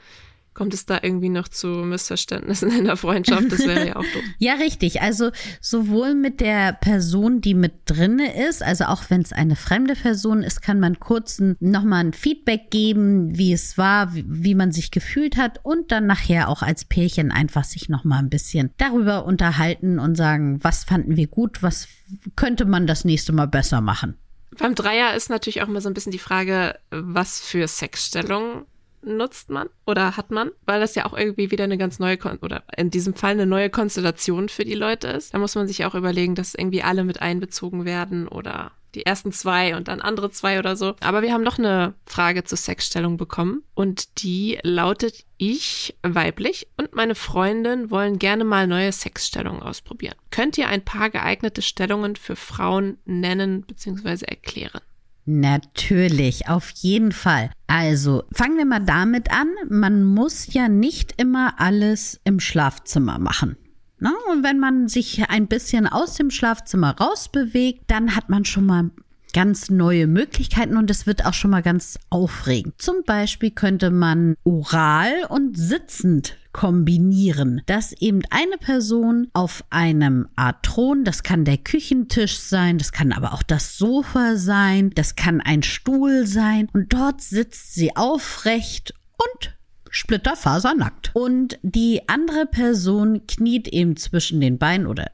kommt 0.56 0.72
es 0.72 0.86
da 0.86 0.98
irgendwie 1.02 1.28
noch 1.28 1.48
zu 1.48 1.66
Missverständnissen 1.68 2.70
in 2.70 2.84
der 2.86 2.96
Freundschaft. 2.96 3.52
Das 3.52 3.66
wäre 3.66 3.88
ja 3.88 3.96
auch 3.96 4.04
doof. 4.04 4.22
Ja, 4.38 4.54
richtig. 4.54 5.02
Also 5.02 5.30
sowohl 5.60 6.14
mit 6.14 6.40
der 6.40 6.72
Person, 6.72 7.42
die 7.42 7.52
mit 7.52 7.74
drinne 7.84 8.48
ist, 8.48 8.62
also 8.62 8.84
auch 8.84 9.04
wenn 9.10 9.20
es 9.20 9.34
eine 9.34 9.54
fremde 9.54 9.94
Person 9.94 10.42
ist, 10.42 10.62
kann 10.62 10.80
man 10.80 10.98
kurz 10.98 11.42
nochmal 11.60 12.06
ein 12.06 12.14
Feedback 12.14 12.70
geben, 12.70 13.36
wie 13.36 13.52
es 13.52 13.76
war, 13.76 14.14
wie, 14.14 14.24
wie 14.26 14.54
man 14.54 14.72
sich 14.72 14.90
gefühlt 14.90 15.36
hat 15.36 15.60
und 15.62 15.92
dann 15.92 16.06
nachher 16.06 16.48
auch 16.48 16.62
als 16.62 16.86
Pärchen 16.86 17.30
einfach 17.30 17.64
sich 17.64 17.90
nochmal 17.90 18.20
ein 18.20 18.30
bisschen 18.30 18.70
darüber 18.78 19.26
unterhalten 19.26 19.98
und 19.98 20.16
sagen, 20.16 20.64
was 20.64 20.84
fanden 20.84 21.16
wir 21.16 21.26
gut, 21.26 21.62
was 21.62 21.86
könnte 22.34 22.64
man 22.64 22.86
das 22.86 23.04
nächste 23.04 23.32
Mal 23.32 23.46
besser 23.46 23.82
machen. 23.82 24.16
Beim 24.58 24.74
Dreier 24.74 25.14
ist 25.14 25.28
natürlich 25.28 25.60
auch 25.60 25.68
immer 25.68 25.82
so 25.82 25.90
ein 25.90 25.94
bisschen 25.94 26.12
die 26.12 26.18
Frage, 26.18 26.78
was 26.90 27.40
für 27.40 27.68
Sexstellungen 27.68 28.64
nutzt 29.06 29.50
man 29.50 29.68
oder 29.86 30.16
hat 30.16 30.30
man, 30.30 30.50
weil 30.64 30.80
das 30.80 30.94
ja 30.94 31.06
auch 31.06 31.16
irgendwie 31.16 31.50
wieder 31.50 31.64
eine 31.64 31.78
ganz 31.78 31.98
neue 31.98 32.16
Kon 32.16 32.38
oder 32.38 32.64
in 32.76 32.90
diesem 32.90 33.14
Fall 33.14 33.32
eine 33.32 33.46
neue 33.46 33.70
Konstellation 33.70 34.48
für 34.48 34.64
die 34.64 34.74
Leute 34.74 35.08
ist. 35.08 35.34
Da 35.34 35.38
muss 35.38 35.54
man 35.54 35.68
sich 35.68 35.84
auch 35.84 35.94
überlegen, 35.94 36.34
dass 36.34 36.54
irgendwie 36.54 36.82
alle 36.82 37.04
mit 37.04 37.22
einbezogen 37.22 37.84
werden 37.84 38.28
oder 38.28 38.72
die 38.96 39.04
ersten 39.04 39.30
zwei 39.30 39.76
und 39.76 39.88
dann 39.88 40.00
andere 40.00 40.30
zwei 40.30 40.58
oder 40.58 40.74
so. 40.74 40.96
Aber 41.00 41.22
wir 41.22 41.32
haben 41.32 41.44
noch 41.44 41.58
eine 41.58 41.94
Frage 42.06 42.44
zur 42.44 42.58
Sexstellung 42.58 43.18
bekommen 43.18 43.62
und 43.74 44.22
die 44.22 44.58
lautet, 44.62 45.24
ich, 45.36 45.96
weiblich 46.02 46.66
und 46.78 46.94
meine 46.94 47.14
Freundin 47.14 47.90
wollen 47.90 48.18
gerne 48.18 48.44
mal 48.44 48.66
neue 48.66 48.90
Sexstellungen 48.90 49.62
ausprobieren. 49.62 50.14
Könnt 50.30 50.56
ihr 50.56 50.68
ein 50.68 50.84
paar 50.84 51.10
geeignete 51.10 51.62
Stellungen 51.62 52.16
für 52.16 52.36
Frauen 52.36 52.98
nennen 53.04 53.62
bzw. 53.62 54.24
erklären? 54.24 54.80
Natürlich, 55.26 56.48
auf 56.48 56.70
jeden 56.70 57.10
Fall. 57.10 57.50
Also, 57.66 58.22
fangen 58.32 58.58
wir 58.58 58.64
mal 58.64 58.84
damit 58.84 59.32
an. 59.32 59.48
Man 59.68 60.04
muss 60.04 60.52
ja 60.54 60.68
nicht 60.68 61.20
immer 61.20 61.60
alles 61.60 62.20
im 62.22 62.38
Schlafzimmer 62.38 63.18
machen. 63.18 63.56
Ne? 63.98 64.12
Und 64.30 64.44
wenn 64.44 64.60
man 64.60 64.86
sich 64.86 65.28
ein 65.28 65.48
bisschen 65.48 65.88
aus 65.88 66.14
dem 66.14 66.30
Schlafzimmer 66.30 66.96
rausbewegt, 66.96 67.84
dann 67.88 68.14
hat 68.14 68.28
man 68.28 68.44
schon 68.44 68.66
mal 68.66 68.90
ganz 69.36 69.68
neue 69.68 70.06
Möglichkeiten 70.06 70.78
und 70.78 70.90
es 70.90 71.06
wird 71.06 71.26
auch 71.26 71.34
schon 71.34 71.50
mal 71.50 71.60
ganz 71.60 71.98
aufregend. 72.08 72.72
Zum 72.78 73.02
Beispiel 73.04 73.50
könnte 73.50 73.90
man 73.90 74.34
oral 74.44 75.26
und 75.28 75.58
sitzend 75.58 76.38
kombinieren, 76.52 77.60
dass 77.66 77.92
eben 77.92 78.22
eine 78.30 78.56
Person 78.56 79.28
auf 79.34 79.62
einem 79.68 80.26
Art 80.36 80.62
Thron, 80.62 81.04
das 81.04 81.22
kann 81.22 81.44
der 81.44 81.58
Küchentisch 81.58 82.38
sein, 82.38 82.78
das 82.78 82.92
kann 82.92 83.12
aber 83.12 83.34
auch 83.34 83.42
das 83.42 83.76
Sofa 83.76 84.36
sein, 84.36 84.88
das 84.94 85.16
kann 85.16 85.42
ein 85.42 85.62
Stuhl 85.62 86.26
sein 86.26 86.70
und 86.72 86.94
dort 86.94 87.20
sitzt 87.20 87.74
sie 87.74 87.94
aufrecht 87.94 88.94
und 89.18 89.54
splitterfasernackt. 89.90 91.10
Und 91.12 91.58
die 91.62 92.08
andere 92.08 92.46
Person 92.46 93.26
kniet 93.26 93.68
eben 93.68 93.98
zwischen 93.98 94.40
den 94.40 94.56
Beinen 94.56 94.86
oder 94.86 95.10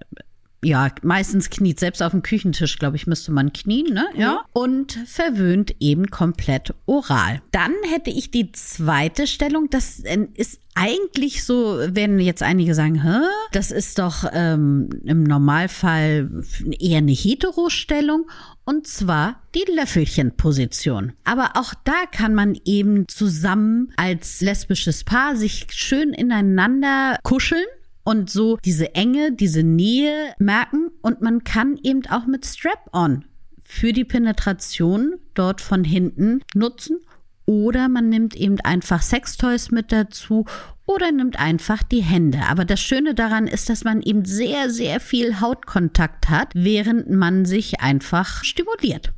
ja, 0.64 0.90
meistens 1.02 1.50
kniet. 1.50 1.80
Selbst 1.80 2.02
auf 2.02 2.12
dem 2.12 2.22
Küchentisch, 2.22 2.78
glaube 2.78 2.96
ich, 2.96 3.06
müsste 3.08 3.32
man 3.32 3.52
knien, 3.52 3.92
ne? 3.92 4.06
Ja. 4.14 4.44
Und 4.52 4.92
verwöhnt 5.06 5.74
eben 5.80 6.06
komplett 6.08 6.72
oral. 6.86 7.42
Dann 7.50 7.72
hätte 7.92 8.10
ich 8.10 8.30
die 8.30 8.52
zweite 8.52 9.26
Stellung. 9.26 9.70
Das 9.70 10.00
äh, 10.00 10.28
ist 10.34 10.60
eigentlich 10.74 11.44
so, 11.44 11.78
wenn 11.88 12.20
jetzt 12.20 12.42
einige 12.42 12.74
sagen, 12.74 13.02
Hä, 13.02 13.26
das 13.50 13.72
ist 13.72 13.98
doch 13.98 14.24
ähm, 14.32 14.88
im 15.04 15.24
Normalfall 15.24 16.30
eher 16.78 16.98
eine 16.98 17.12
Heterostellung. 17.12 18.30
Und 18.64 18.86
zwar 18.86 19.42
die 19.56 19.64
Löffelchenposition. 19.76 21.12
Aber 21.24 21.56
auch 21.56 21.74
da 21.82 22.06
kann 22.12 22.34
man 22.34 22.56
eben 22.64 23.08
zusammen 23.08 23.92
als 23.96 24.40
lesbisches 24.40 25.02
Paar 25.02 25.34
sich 25.34 25.66
schön 25.70 26.12
ineinander 26.12 27.18
kuscheln 27.24 27.64
und 28.04 28.30
so 28.30 28.58
diese 28.64 28.94
Enge, 28.94 29.32
diese 29.32 29.62
Nähe 29.62 30.34
merken 30.38 30.90
und 31.02 31.20
man 31.20 31.44
kann 31.44 31.78
eben 31.82 32.06
auch 32.06 32.26
mit 32.26 32.44
Strap-on 32.44 33.24
für 33.62 33.92
die 33.92 34.04
Penetration 34.04 35.14
dort 35.34 35.60
von 35.60 35.84
hinten 35.84 36.42
nutzen 36.54 36.98
oder 37.46 37.88
man 37.88 38.08
nimmt 38.08 38.34
eben 38.34 38.60
einfach 38.60 39.02
Sextoys 39.02 39.70
mit 39.70 39.92
dazu 39.92 40.44
oder 40.86 41.12
nimmt 41.12 41.38
einfach 41.38 41.82
die 41.82 42.02
Hände. 42.02 42.40
Aber 42.48 42.64
das 42.64 42.80
Schöne 42.80 43.14
daran 43.14 43.46
ist, 43.46 43.68
dass 43.68 43.84
man 43.84 44.02
eben 44.02 44.24
sehr, 44.24 44.70
sehr 44.70 45.00
viel 45.00 45.40
Hautkontakt 45.40 46.28
hat, 46.28 46.50
während 46.54 47.10
man 47.10 47.44
sich 47.44 47.80
einfach 47.80 48.44
stimuliert. 48.44 49.12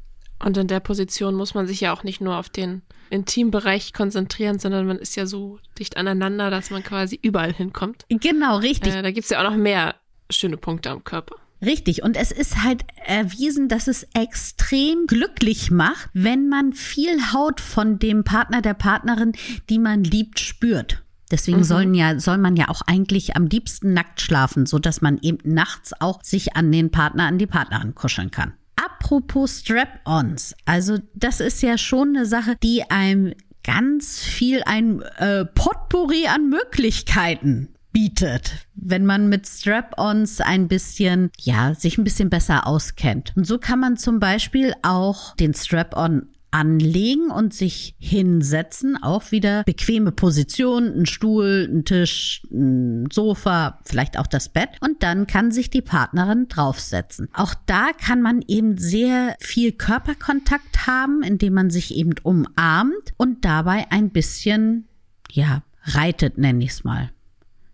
Und 0.44 0.58
in 0.58 0.66
der 0.66 0.80
Position 0.80 1.34
muss 1.34 1.54
man 1.54 1.66
sich 1.66 1.80
ja 1.80 1.94
auch 1.94 2.02
nicht 2.04 2.20
nur 2.20 2.36
auf 2.36 2.50
den 2.50 2.82
Intimbereich 3.08 3.94
konzentrieren, 3.94 4.58
sondern 4.58 4.86
man 4.86 4.98
ist 4.98 5.16
ja 5.16 5.24
so 5.24 5.58
dicht 5.78 5.96
aneinander, 5.96 6.50
dass 6.50 6.70
man 6.70 6.82
quasi 6.82 7.18
überall 7.22 7.54
hinkommt. 7.54 8.04
Genau, 8.10 8.58
richtig. 8.58 8.94
Äh, 8.94 9.00
da 9.00 9.10
gibt 9.10 9.24
es 9.24 9.30
ja 9.30 9.40
auch 9.40 9.50
noch 9.50 9.56
mehr 9.56 9.94
schöne 10.30 10.58
Punkte 10.58 10.90
am 10.90 11.02
Körper. 11.02 11.36
Richtig. 11.64 12.02
Und 12.02 12.18
es 12.18 12.30
ist 12.30 12.62
halt 12.62 12.82
erwiesen, 13.06 13.68
dass 13.68 13.88
es 13.88 14.06
extrem 14.12 15.06
glücklich 15.06 15.70
macht, 15.70 16.10
wenn 16.12 16.50
man 16.50 16.74
viel 16.74 17.32
Haut 17.32 17.62
von 17.62 17.98
dem 17.98 18.22
Partner, 18.22 18.60
der 18.60 18.74
Partnerin, 18.74 19.32
die 19.70 19.78
man 19.78 20.04
liebt, 20.04 20.40
spürt. 20.40 21.02
Deswegen 21.30 21.58
mhm. 21.58 21.64
sollen 21.64 21.94
ja, 21.94 22.18
soll 22.20 22.36
man 22.36 22.56
ja 22.56 22.68
auch 22.68 22.82
eigentlich 22.82 23.34
am 23.34 23.46
liebsten 23.46 23.94
nackt 23.94 24.20
schlafen, 24.20 24.66
so 24.66 24.78
dass 24.78 25.00
man 25.00 25.18
eben 25.22 25.38
nachts 25.42 25.98
auch 25.98 26.22
sich 26.22 26.54
an 26.54 26.70
den 26.70 26.90
Partner, 26.90 27.24
an 27.24 27.38
die 27.38 27.46
Partnerin 27.46 27.94
kuscheln 27.94 28.30
kann. 28.30 28.52
Apropos 28.84 29.60
Strap-ons, 29.60 30.54
also 30.66 30.98
das 31.14 31.40
ist 31.40 31.62
ja 31.62 31.78
schon 31.78 32.16
eine 32.16 32.26
Sache, 32.26 32.56
die 32.62 32.90
einem 32.90 33.34
ganz 33.62 34.18
viel 34.20 34.62
ein 34.66 35.00
äh, 35.18 35.46
Potpourri 35.46 36.26
an 36.26 36.50
Möglichkeiten 36.50 37.74
bietet, 37.92 38.66
wenn 38.74 39.06
man 39.06 39.28
mit 39.28 39.46
Strap-ons 39.46 40.40
ein 40.40 40.68
bisschen, 40.68 41.30
ja, 41.38 41.74
sich 41.74 41.96
ein 41.96 42.04
bisschen 42.04 42.28
besser 42.28 42.66
auskennt. 42.66 43.32
Und 43.36 43.46
so 43.46 43.58
kann 43.58 43.80
man 43.80 43.96
zum 43.96 44.20
Beispiel 44.20 44.74
auch 44.82 45.34
den 45.36 45.54
Strap-on 45.54 46.28
anlegen 46.54 47.30
und 47.30 47.52
sich 47.52 47.96
hinsetzen. 47.98 48.96
Auch 49.02 49.32
wieder 49.32 49.64
bequeme 49.64 50.12
Position, 50.12 51.00
ein 51.00 51.06
Stuhl, 51.06 51.68
ein 51.70 51.84
Tisch, 51.84 52.46
ein 52.52 53.08
Sofa, 53.10 53.80
vielleicht 53.84 54.16
auch 54.18 54.28
das 54.28 54.48
Bett. 54.48 54.70
Und 54.80 55.02
dann 55.02 55.26
kann 55.26 55.50
sich 55.50 55.68
die 55.68 55.82
Partnerin 55.82 56.46
draufsetzen. 56.48 57.28
Auch 57.34 57.54
da 57.66 57.90
kann 57.92 58.22
man 58.22 58.40
eben 58.46 58.78
sehr 58.78 59.34
viel 59.40 59.72
Körperkontakt 59.72 60.86
haben, 60.86 61.24
indem 61.24 61.54
man 61.54 61.70
sich 61.70 61.96
eben 61.96 62.14
umarmt 62.22 63.14
und 63.16 63.44
dabei 63.44 63.86
ein 63.90 64.10
bisschen, 64.10 64.86
ja, 65.32 65.64
reitet, 65.82 66.38
nenne 66.38 66.62
ich 66.62 66.70
es 66.70 66.84
mal. 66.84 67.10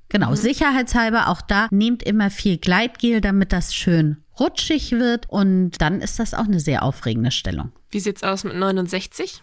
Genau, 0.09 0.31
mhm. 0.31 0.37
sicherheitshalber 0.37 1.29
auch 1.29 1.43
da 1.43 1.69
nehmt 1.71 2.03
immer 2.03 2.31
viel 2.31 2.57
Gleitgel, 2.57 3.21
damit 3.21 3.53
das 3.53 3.75
schön 3.75 4.17
rutschig 4.40 4.92
wird 4.92 5.28
und 5.28 5.80
dann 5.80 6.00
ist 6.00 6.18
das 6.18 6.35
auch 6.35 6.47
eine 6.47 6.61
sehr 6.61 6.82
aufregende 6.82 7.30
Stellung. 7.30 7.73
Wie 7.90 8.00
sieht's 8.00 8.23
aus 8.23 8.44
mit 8.44 8.56
69? 8.56 9.42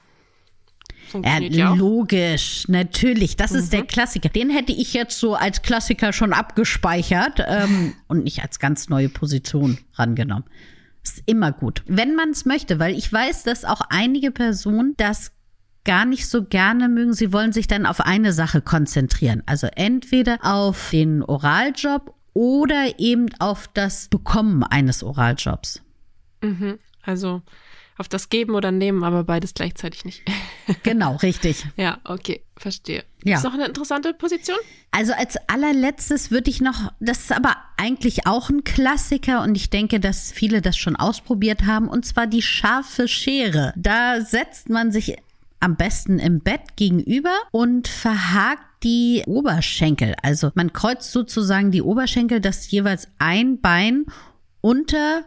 Ja, 1.23 1.73
logisch, 1.73 2.67
natürlich. 2.67 3.37
Das 3.37 3.51
mhm. 3.51 3.59
ist 3.59 3.73
der 3.73 3.81
mhm. 3.81 3.87
Klassiker. 3.87 4.29
Den 4.29 4.49
hätte 4.49 4.73
ich 4.73 4.93
jetzt 4.93 5.19
so 5.19 5.35
als 5.35 5.61
Klassiker 5.61 6.11
schon 6.11 6.33
abgespeichert 6.33 7.43
ähm, 7.47 7.93
und 8.07 8.23
nicht 8.23 8.43
als 8.43 8.59
ganz 8.59 8.89
neue 8.89 9.09
Position 9.09 9.77
rangenommen. 9.95 10.45
Ist 11.03 11.23
immer 11.25 11.53
gut, 11.53 11.83
wenn 11.87 12.15
man 12.15 12.31
es 12.31 12.45
möchte, 12.45 12.79
weil 12.79 12.97
ich 12.97 13.11
weiß, 13.11 13.43
dass 13.43 13.63
auch 13.63 13.81
einige 13.89 14.31
Personen 14.31 14.95
das 14.97 15.31
gar 15.85 16.03
nicht 16.03 16.27
so 16.27 16.43
gerne 16.43 16.89
mögen. 16.89 17.13
Sie 17.13 17.31
wollen 17.31 17.53
sich 17.53 17.67
dann 17.67 17.85
auf 17.85 18.01
eine 18.01 18.33
Sache 18.33 18.61
konzentrieren. 18.61 19.41
Also 19.45 19.67
entweder 19.67 20.39
auf 20.41 20.89
den 20.91 21.23
Oraljob 21.23 22.13
oder 22.38 23.00
eben 23.00 23.29
auf 23.39 23.67
das 23.74 24.10
Bekommen 24.10 24.62
eines 24.62 25.01
Oraljobs. 25.01 25.82
Mhm. 26.44 26.77
Also 27.01 27.41
auf 27.98 28.08
das 28.08 28.29
Geben 28.29 28.53
oder 28.53 28.70
Nehmen, 28.72 29.03
aber 29.03 29.24
beides 29.24 29.56
gleichzeitig 29.56 30.06
nicht. 30.06 30.22
genau, 30.84 31.15
richtig. 31.15 31.65
Ja, 31.77 31.98
okay, 32.03 32.44
verstehe. 32.56 33.03
Ja. 33.24 33.38
Ist 33.38 33.44
noch 33.44 33.56
eine 33.56 33.65
interessante 33.65 34.13
Position? 34.13 34.58
Also 34.91 35.13
als 35.13 35.36
allerletztes 35.48 36.29
würde 36.29 36.51
ich 36.51 36.62
noch, 36.62 36.94
das 37.00 37.22
ist 37.22 37.32
aber 37.32 37.56
eigentlich 37.75 38.27
auch 38.27 38.51
ein 38.51 38.63
Klassiker 38.63 39.41
und 39.41 39.56
ich 39.56 39.72
denke, 39.72 40.00
dass 40.00 40.32
viele 40.32 40.62
das 40.62 40.77
schon 40.77 40.96
ausprobiert 40.96 41.65
haben, 41.65 41.88
und 41.88 42.06
zwar 42.06 42.27
die 42.27 42.44
scharfe 42.44 43.08
Schere. 43.08 43.74
Da 43.75 44.22
setzt 44.22 44.70
man 44.70 44.91
sich 44.91 45.17
am 45.59 45.75
besten 45.75 46.19
im 46.19 46.39
Bett 46.39 46.75
gegenüber 46.75 47.35
und 47.51 47.87
verhakt 47.87 48.83
die 48.83 49.23
Oberschenkel. 49.25 50.15
Also 50.21 50.51
man 50.55 50.73
kreuzt 50.73 51.11
sozusagen 51.11 51.71
die 51.71 51.81
Oberschenkel, 51.81 52.39
dass 52.39 52.69
jeweils 52.69 53.07
ein 53.17 53.59
Bein 53.59 54.05
unter 54.61 55.25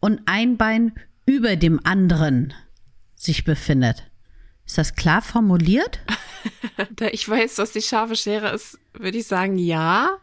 und 0.00 0.20
ein 0.26 0.56
Bein 0.56 0.92
über 1.26 1.56
dem 1.56 1.80
anderen 1.84 2.54
sich 3.14 3.44
befindet. 3.44 4.10
Ist 4.66 4.78
das 4.78 4.94
klar 4.94 5.22
formuliert? 5.22 6.00
da 6.96 7.06
ich 7.06 7.28
weiß, 7.28 7.58
was 7.58 7.72
die 7.72 7.82
scharfe 7.82 8.16
Schere 8.16 8.50
ist, 8.50 8.78
würde 8.94 9.18
ich 9.18 9.26
sagen, 9.26 9.58
ja. 9.58 10.18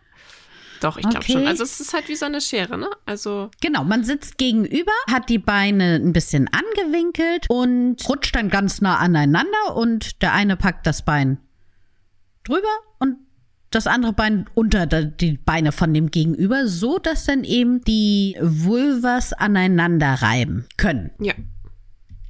Doch, 0.82 0.98
ich 0.98 1.04
glaube 1.04 1.20
okay. 1.20 1.34
schon. 1.34 1.48
Also 1.48 1.64
es 1.64 1.80
ist 1.80 1.94
halt 1.94 2.08
wie 2.08 2.16
so 2.16 2.26
eine 2.26 2.42
Schere, 2.42 2.78
ne? 2.78 2.90
Also 3.06 3.50
genau, 3.62 3.84
man 3.84 4.04
sitzt 4.04 4.38
gegenüber, 4.38 4.92
hat 5.12 5.30
die 5.30 5.40
Beine 5.40 5.96
ein 5.96 6.14
bisschen 6.14 6.50
angewinkelt 6.50 7.46
und 7.50 7.98
rutscht 8.08 8.36
dann 8.36 8.50
ganz 8.50 8.82
nah 8.82 8.98
aneinander 8.98 9.76
und 9.76 10.22
der 10.22 10.34
eine 10.34 10.56
packt 10.56 10.88
das 10.88 11.04
Bein 11.04 11.40
drüber 12.44 12.68
und 13.00 13.18
das 13.72 13.88
andere 13.88 14.14
Bein 14.14 14.46
unter 14.56 14.86
die 14.88 15.38
Beine 15.38 15.72
von 15.72 15.94
dem 15.94 16.10
Gegenüber, 16.10 16.68
so 16.68 16.98
dass 16.98 17.26
dann 17.26 17.44
eben 17.44 17.82
die 17.82 18.36
Vulvas 18.42 19.34
aneinander 19.34 20.14
reiben 20.16 20.66
können. 20.78 21.12
Ja. 21.20 21.34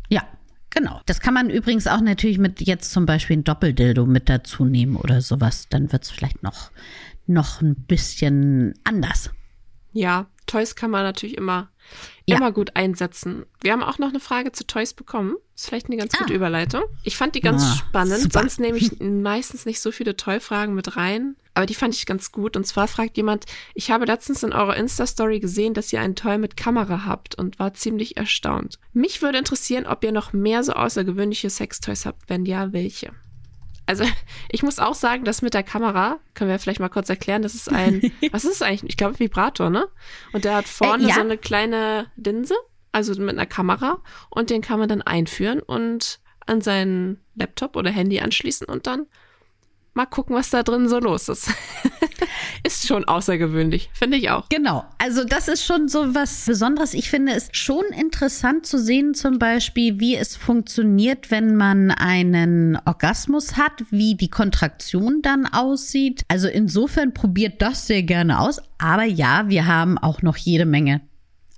Ja, 0.10 0.24
genau. 0.70 1.00
Das 1.06 1.22
kann 1.22 1.34
man 1.34 1.50
übrigens 1.50 1.88
auch 1.88 2.02
natürlich 2.02 2.40
mit 2.40 2.62
jetzt 2.62 2.92
zum 2.92 3.06
Beispiel 3.06 3.38
ein 3.38 3.44
Doppeldildo 3.44 4.06
mit 4.06 4.28
dazu 4.28 4.66
nehmen 4.66 4.98
oder 4.98 5.22
sowas. 5.22 5.68
Dann 5.70 5.92
wird 5.92 6.04
es 6.04 6.12
vielleicht 6.12 6.44
noch 6.44 6.72
noch 7.30 7.62
ein 7.62 7.76
bisschen 7.76 8.74
anders. 8.84 9.32
Ja, 9.92 10.28
Toys 10.46 10.76
kann 10.76 10.92
man 10.92 11.04
natürlich 11.04 11.38
immer, 11.38 11.70
ja. 12.26 12.38
immer 12.38 12.52
gut 12.52 12.76
einsetzen. 12.76 13.46
Wir 13.62 13.72
haben 13.72 13.84
auch 13.84 14.00
noch 14.00 14.10
eine 14.10 14.20
Frage 14.20 14.52
zu 14.52 14.66
Toys 14.66 14.94
bekommen. 14.94 15.36
Ist 15.56 15.68
vielleicht 15.68 15.88
eine 15.88 15.98
ganz 15.98 16.16
ah. 16.16 16.20
gute 16.20 16.34
Überleitung. 16.34 16.84
Ich 17.04 17.18
fand 17.18 17.36
die 17.36 17.40
ganz 17.40 17.64
ah, 17.64 17.76
spannend. 17.76 18.20
Super. 18.20 18.40
Sonst 18.40 18.60
nehme 18.60 18.78
ich 18.78 18.92
meistens 19.00 19.66
nicht 19.66 19.80
so 19.80 19.92
viele 19.92 20.16
Toy-Fragen 20.16 20.74
mit 20.74 20.98
rein. 20.98 21.36
Aber 21.54 21.66
die 21.66 21.76
fand 21.76 21.94
ich 21.94 22.06
ganz 22.06 22.32
gut. 22.32 22.56
Und 22.56 22.66
zwar 22.66 22.88
fragt 22.88 23.18
jemand, 23.18 23.46
ich 23.74 23.92
habe 23.92 24.06
letztens 24.06 24.44
in 24.44 24.54
eurer 24.54 24.78
Insta-Story 24.78 25.40
gesehen, 25.40 25.74
dass 25.74 25.92
ihr 25.94 26.02
einen 26.02 26.16
Toy 26.16 26.38
mit 26.38 26.58
Kamera 26.58 27.06
habt 27.06 27.36
und 27.36 27.60
war 27.60 27.74
ziemlich 27.74 28.18
erstaunt. 28.18 28.80
Mich 28.94 29.22
würde 29.22 29.38
interessieren, 29.38 29.86
ob 29.86 30.04
ihr 30.04 30.12
noch 30.12 30.34
mehr 30.34 30.64
so 30.64 30.74
außergewöhnliche 30.74 31.50
Sextoys 31.50 32.06
habt. 32.06 32.30
Wenn 32.30 32.46
ja, 32.46 32.74
welche? 32.74 33.12
Also 33.90 34.04
ich 34.50 34.62
muss 34.62 34.78
auch 34.78 34.94
sagen, 34.94 35.26
das 35.26 35.42
mit 35.42 35.56
der 35.56 35.64
Kamera, 35.64 36.20
können 36.36 36.52
wir 36.52 36.60
vielleicht 36.60 36.80
mal 36.80 36.90
kurz 36.90 37.10
erklären, 37.10 37.42
das 37.42 37.56
ist 37.56 37.72
ein, 37.72 38.12
was 38.32 38.46
ist 38.46 38.54
es 38.54 38.62
eigentlich? 38.62 38.92
Ich 38.92 38.98
glaube 38.98 39.20
Vibrator, 39.20 39.72
ne? 39.72 39.88
Und 40.32 40.46
der 40.46 40.56
hat 40.56 40.68
vorne 40.68 41.06
äh, 41.06 41.08
ja. 41.08 41.16
so 41.16 41.22
eine 41.22 41.38
kleine 41.38 42.06
Linse, 42.16 42.54
also 42.92 43.20
mit 43.20 43.32
einer 43.32 43.48
Kamera 43.48 44.00
und 44.30 44.52
den 44.52 44.62
kann 44.62 44.80
man 44.80 44.90
dann 44.90 45.02
einführen 45.02 45.60
und 45.60 46.20
an 46.46 46.62
seinen 46.62 47.20
Laptop 47.36 47.76
oder 47.76 47.90
Handy 47.90 48.20
anschließen 48.20 48.68
und 48.68 48.86
dann 48.86 49.08
mal 50.00 50.06
gucken, 50.06 50.34
was 50.34 50.50
da 50.50 50.64
drin 50.64 50.88
so 50.88 50.98
los 50.98 51.28
ist. 51.28 51.52
ist 52.64 52.88
schon 52.88 53.04
außergewöhnlich, 53.04 53.90
finde 53.92 54.16
ich 54.16 54.30
auch. 54.30 54.48
Genau. 54.48 54.86
Also 54.98 55.26
das 55.26 55.50
ist 55.50 55.66
schon 55.66 55.90
so 55.90 56.16
was 56.16 56.46
Besonderes. 56.46 56.94
Ich 56.94 57.10
finde 57.10 57.34
es 57.34 57.50
schon 57.52 57.84
interessant 57.98 58.66
zu 58.66 58.80
sehen, 58.80 59.14
zum 59.14 59.40
Beispiel, 59.40 60.00
wie 60.00 60.16
es 60.16 60.38
funktioniert, 60.38 61.32
wenn 61.32 61.58
man 61.58 61.92
einen 61.92 62.80
Orgasmus 62.86 63.58
hat, 63.58 63.84
wie 63.90 64.16
die 64.16 64.30
Kontraktion 64.30 65.22
dann 65.22 65.46
aussieht. 65.46 66.24
Also 66.30 66.48
insofern 66.48 67.14
probiert 67.14 67.62
das 67.62 67.86
sehr 67.86 68.04
gerne 68.04 68.40
aus. 68.40 68.62
Aber 68.78 69.04
ja, 69.04 69.50
wir 69.50 69.66
haben 69.66 69.98
auch 69.98 70.22
noch 70.22 70.38
jede 70.38 70.66
Menge 70.66 71.02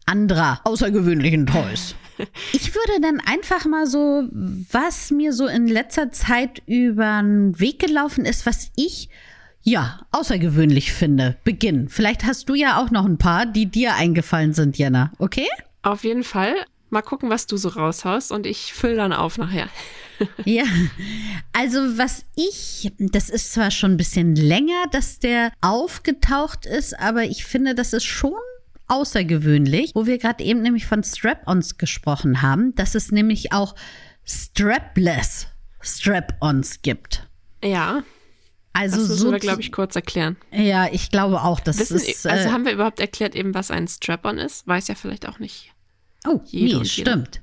anderer 0.08 0.62
außergewöhnlichen 0.64 1.46
Toys. 1.46 1.96
Ich 2.54 2.76
würde 2.76 3.02
dann 3.02 3.20
einfach 3.20 3.66
mal 3.66 3.88
so, 3.88 4.28
was 4.32 5.12
mir 5.12 5.34
so 5.34 5.48
in 5.48 5.68
letzter 5.68 6.12
Zeit 6.12 6.62
über 6.66 7.22
den 7.22 7.60
Weg 7.60 7.80
gelaufen 7.80 8.26
ist, 8.26 8.46
was 8.46 8.72
ich 8.76 9.10
ja, 9.64 10.00
außergewöhnlich 10.12 10.92
finde. 10.92 11.38
Beginn. 11.44 11.88
Vielleicht 11.90 12.26
hast 12.26 12.50
du 12.50 12.56
ja 12.56 12.82
auch 12.82 12.90
noch 12.90 13.06
ein 13.06 13.18
paar, 13.18 13.46
die 13.46 13.68
dir 13.68 13.94
eingefallen 13.96 14.54
sind, 14.54 14.78
Jenna. 14.78 15.12
Okay? 15.20 15.48
Auf 15.84 16.04
jeden 16.04 16.24
Fall. 16.24 16.56
Mal 16.90 17.02
gucken, 17.02 17.30
was 17.30 17.48
du 17.48 17.56
so 17.58 17.70
raushaust 17.70 18.32
und 18.32 18.46
ich 18.46 18.74
fülle 18.74 18.98
dann 18.98 19.14
auf 19.14 19.38
nachher. 19.38 19.70
ja, 20.46 20.66
also 21.54 21.98
was 21.98 22.26
ich, 22.36 22.92
das 23.00 23.30
ist 23.30 23.54
zwar 23.54 23.72
schon 23.72 23.92
ein 23.92 23.98
bisschen 23.98 24.36
länger, 24.36 24.84
dass 24.92 25.20
der 25.20 25.54
aufgetaucht 25.62 26.66
ist, 26.66 27.00
aber 27.00 27.24
ich 27.24 27.46
finde, 27.46 27.76
das 27.76 27.94
ist 27.94 28.04
schon 28.04 28.34
außergewöhnlich, 28.92 29.92
wo 29.96 30.06
wir 30.06 30.18
gerade 30.18 30.44
eben 30.44 30.62
nämlich 30.62 30.86
von 30.86 31.02
Strap-ons 31.04 31.78
gesprochen 31.78 32.42
haben, 32.42 32.76
dass 32.76 32.94
es 32.94 33.12
nämlich 33.12 33.54
auch 33.54 33.74
strapless 34.26 35.48
Strap-ons 35.82 36.82
gibt. 36.82 37.28
Ja. 37.64 38.04
Also 38.74 38.98
das 38.98 39.10
müssen 39.10 39.22
so 39.22 39.32
wir, 39.32 39.40
glaube 39.40 39.62
ich, 39.62 39.72
kurz 39.72 39.96
erklären. 39.96 40.38
Ja, 40.52 40.88
ich 40.92 41.10
glaube 41.10 41.42
auch, 41.42 41.60
dass 41.60 41.80
Wissen, 41.80 41.98
ist. 41.98 42.28
also 42.28 42.50
äh, 42.50 42.52
haben 42.52 42.66
wir 42.66 42.74
überhaupt 42.74 43.00
erklärt 43.00 43.36
eben, 43.36 43.54
was 43.54 43.72
ein 43.72 43.88
Strap-on 43.88 44.38
ist? 44.38 44.68
Weiß 44.68 44.88
ja 44.88 44.96
vielleicht 44.96 45.28
auch 45.28 45.40
nicht. 45.40 45.74
Oh, 46.28 46.42
Jede 46.46 46.80
nee, 46.80 46.86
stimmt. 46.86 47.42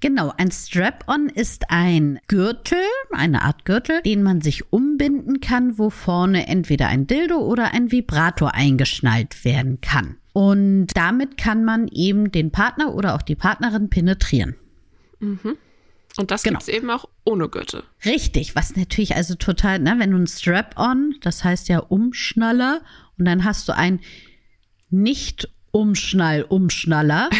Genau, 0.00 0.32
ein 0.36 0.52
Strap-on 0.52 1.28
ist 1.28 1.70
ein 1.70 2.20
Gürtel, 2.28 2.78
eine 3.12 3.42
Art 3.42 3.64
Gürtel, 3.64 4.02
den 4.02 4.22
man 4.22 4.40
sich 4.40 4.72
umbinden 4.72 5.40
kann, 5.40 5.78
wo 5.78 5.90
vorne 5.90 6.46
entweder 6.46 6.86
ein 6.86 7.08
Dildo 7.08 7.38
oder 7.38 7.74
ein 7.74 7.90
Vibrator 7.90 8.54
eingeschnallt 8.54 9.44
werden 9.44 9.80
kann. 9.80 10.16
Und 10.38 10.86
damit 10.94 11.36
kann 11.36 11.64
man 11.64 11.88
eben 11.88 12.30
den 12.30 12.52
Partner 12.52 12.94
oder 12.94 13.16
auch 13.16 13.22
die 13.22 13.34
Partnerin 13.34 13.90
penetrieren. 13.90 14.54
Und 15.18 16.30
das 16.30 16.44
Genau. 16.44 16.60
gibt's 16.60 16.68
eben 16.68 16.88
auch 16.90 17.06
ohne 17.24 17.48
Gürtel. 17.48 17.82
Richtig, 18.04 18.54
was 18.54 18.76
natürlich 18.76 19.16
also 19.16 19.34
total, 19.34 19.80
ne, 19.80 19.96
wenn 19.98 20.12
du 20.12 20.16
ein 20.16 20.28
Strap-on, 20.28 21.16
das 21.22 21.42
heißt 21.42 21.68
ja 21.68 21.80
Umschnaller, 21.80 22.82
und 23.18 23.24
dann 23.24 23.42
hast 23.42 23.68
du 23.68 23.74
ein 23.74 23.98
nicht 24.90 25.48
Umschnall-Umschnaller. 25.72 27.30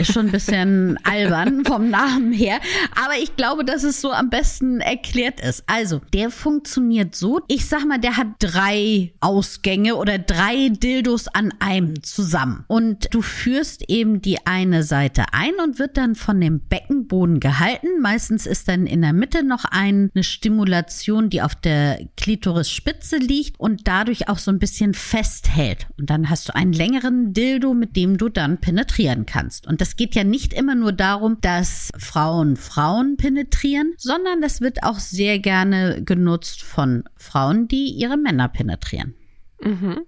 Ist 0.00 0.14
schon 0.14 0.26
ein 0.28 0.32
bisschen 0.32 0.98
albern 1.04 1.62
vom 1.66 1.90
Namen 1.90 2.32
her. 2.32 2.58
Aber 2.96 3.22
ich 3.22 3.36
glaube, 3.36 3.66
dass 3.66 3.82
es 3.82 4.00
so 4.00 4.10
am 4.12 4.30
besten 4.30 4.80
erklärt 4.80 5.40
ist. 5.42 5.62
Also, 5.66 6.00
der 6.14 6.30
funktioniert 6.30 7.14
so. 7.14 7.42
Ich 7.48 7.66
sag 7.68 7.84
mal, 7.86 7.98
der 7.98 8.16
hat 8.16 8.28
drei 8.38 9.12
Ausgänge 9.20 9.96
oder 9.96 10.18
drei 10.18 10.70
Dildos 10.70 11.28
an 11.28 11.52
einem 11.58 12.02
zusammen. 12.02 12.64
Und 12.66 13.12
du 13.12 13.20
führst 13.20 13.90
eben 13.90 14.22
die 14.22 14.38
eine 14.46 14.84
Seite 14.84 15.24
ein 15.32 15.52
und 15.62 15.78
wird 15.78 15.98
dann 15.98 16.14
von 16.14 16.40
dem 16.40 16.60
Beckenboden 16.60 17.38
gehalten. 17.38 18.00
Meistens 18.00 18.46
ist 18.46 18.68
dann 18.68 18.86
in 18.86 19.02
der 19.02 19.12
Mitte 19.12 19.44
noch 19.44 19.66
eine 19.66 20.10
Stimulation, 20.22 21.28
die 21.28 21.42
auf 21.42 21.54
der 21.54 22.00
Klitorisspitze 22.16 23.18
liegt 23.18 23.60
und 23.60 23.86
dadurch 23.86 24.30
auch 24.30 24.38
so 24.38 24.50
ein 24.50 24.58
bisschen 24.58 24.94
festhält. 24.94 25.88
Und 25.98 26.08
dann 26.08 26.30
hast 26.30 26.48
du 26.48 26.54
einen 26.54 26.72
längeren 26.72 27.34
Dildo, 27.34 27.74
mit 27.80 27.96
dem 27.96 28.18
du 28.18 28.28
dann 28.28 28.58
penetrieren 28.58 29.26
kannst. 29.26 29.66
Und 29.66 29.80
das 29.80 29.96
geht 29.96 30.14
ja 30.14 30.22
nicht 30.22 30.52
immer 30.52 30.76
nur 30.76 30.92
darum, 30.92 31.40
dass 31.40 31.90
Frauen 31.98 32.56
Frauen 32.56 33.16
penetrieren, 33.16 33.94
sondern 33.96 34.40
das 34.40 34.60
wird 34.60 34.84
auch 34.84 35.00
sehr 35.00 35.40
gerne 35.40 36.04
genutzt 36.04 36.62
von 36.62 37.04
Frauen, 37.16 37.66
die 37.66 37.86
ihre 37.86 38.16
Männer 38.16 38.48
penetrieren. 38.48 39.14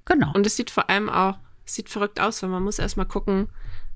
Genau. 0.05 0.33
Und 0.35 0.47
es 0.47 0.57
sieht 0.57 0.71
vor 0.71 0.89
allem 0.89 1.11
auch, 1.11 1.39
sieht 1.65 1.89
verrückt 1.89 2.21
aus, 2.21 2.43
weil 2.43 2.51
man 2.51 2.63
muss 2.63 2.79
erstmal 2.79 3.07
gucken. 3.07 3.49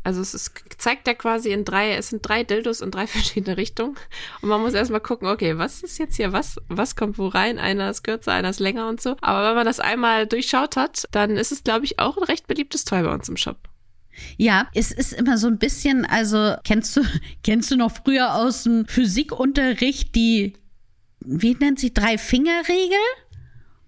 Also 0.07 0.21
es 0.21 0.35
ist, 0.35 0.53
zeigt 0.79 1.09
ja 1.09 1.15
quasi 1.15 1.51
in 1.51 1.65
drei, 1.65 1.97
es 1.97 2.11
sind 2.11 2.23
drei 2.23 2.45
Dildos 2.45 2.81
in 2.81 2.93
drei 2.93 3.07
verschiedene 3.09 3.57
Richtungen. 3.57 3.97
Und 4.41 4.49
man 4.49 4.61
muss 4.61 4.73
erstmal 4.73 5.01
gucken, 5.01 5.27
okay, 5.27 5.59
was 5.59 5.83
ist 5.83 5.99
jetzt 5.99 6.15
hier, 6.15 6.33
was, 6.33 6.61
was 6.69 6.95
kommt 6.95 7.19
wo 7.19 7.27
rein? 7.27 7.59
Einer 7.59 7.91
ist 7.91 8.05
kürzer, 8.05 8.33
einer 8.33 8.51
ist 8.51 8.61
länger 8.61 8.89
und 8.89 9.01
so. 9.01 9.17
Aber 9.21 9.49
wenn 9.49 9.57
man 9.57 9.67
das 9.67 9.81
einmal 9.81 10.29
durchschaut 10.29 10.77
hat, 10.77 11.09
dann 11.11 11.33
ist 11.37 11.51
es, 11.51 11.65
glaube 11.65 11.87
ich, 11.87 11.99
auch 11.99 12.17
ein 12.17 12.23
recht 12.23 12.47
beliebtes 12.47 12.85
Toy 12.85 13.03
bei 13.03 13.13
uns 13.13 13.29
im 13.29 13.37
Shop. 13.37 13.57
Ja, 14.37 14.69
es 14.75 14.93
ist 14.93 15.13
immer 15.13 15.39
so 15.39 15.49
ein 15.49 15.59
bisschen, 15.59 16.05
also 16.05 16.55
kennst 16.63 16.97
du, 16.97 17.03
kennst 17.43 17.73
du 17.73 17.77
noch 17.77 17.91
früher 17.91 18.37
aus 18.37 18.63
dem 18.63 18.87
Physikunterricht 18.87 20.15
die, 20.15 20.53
wie 21.19 21.55
nennt 21.55 21.81
sie, 21.81 21.93
Drei-Finger-Regel? 21.93 22.97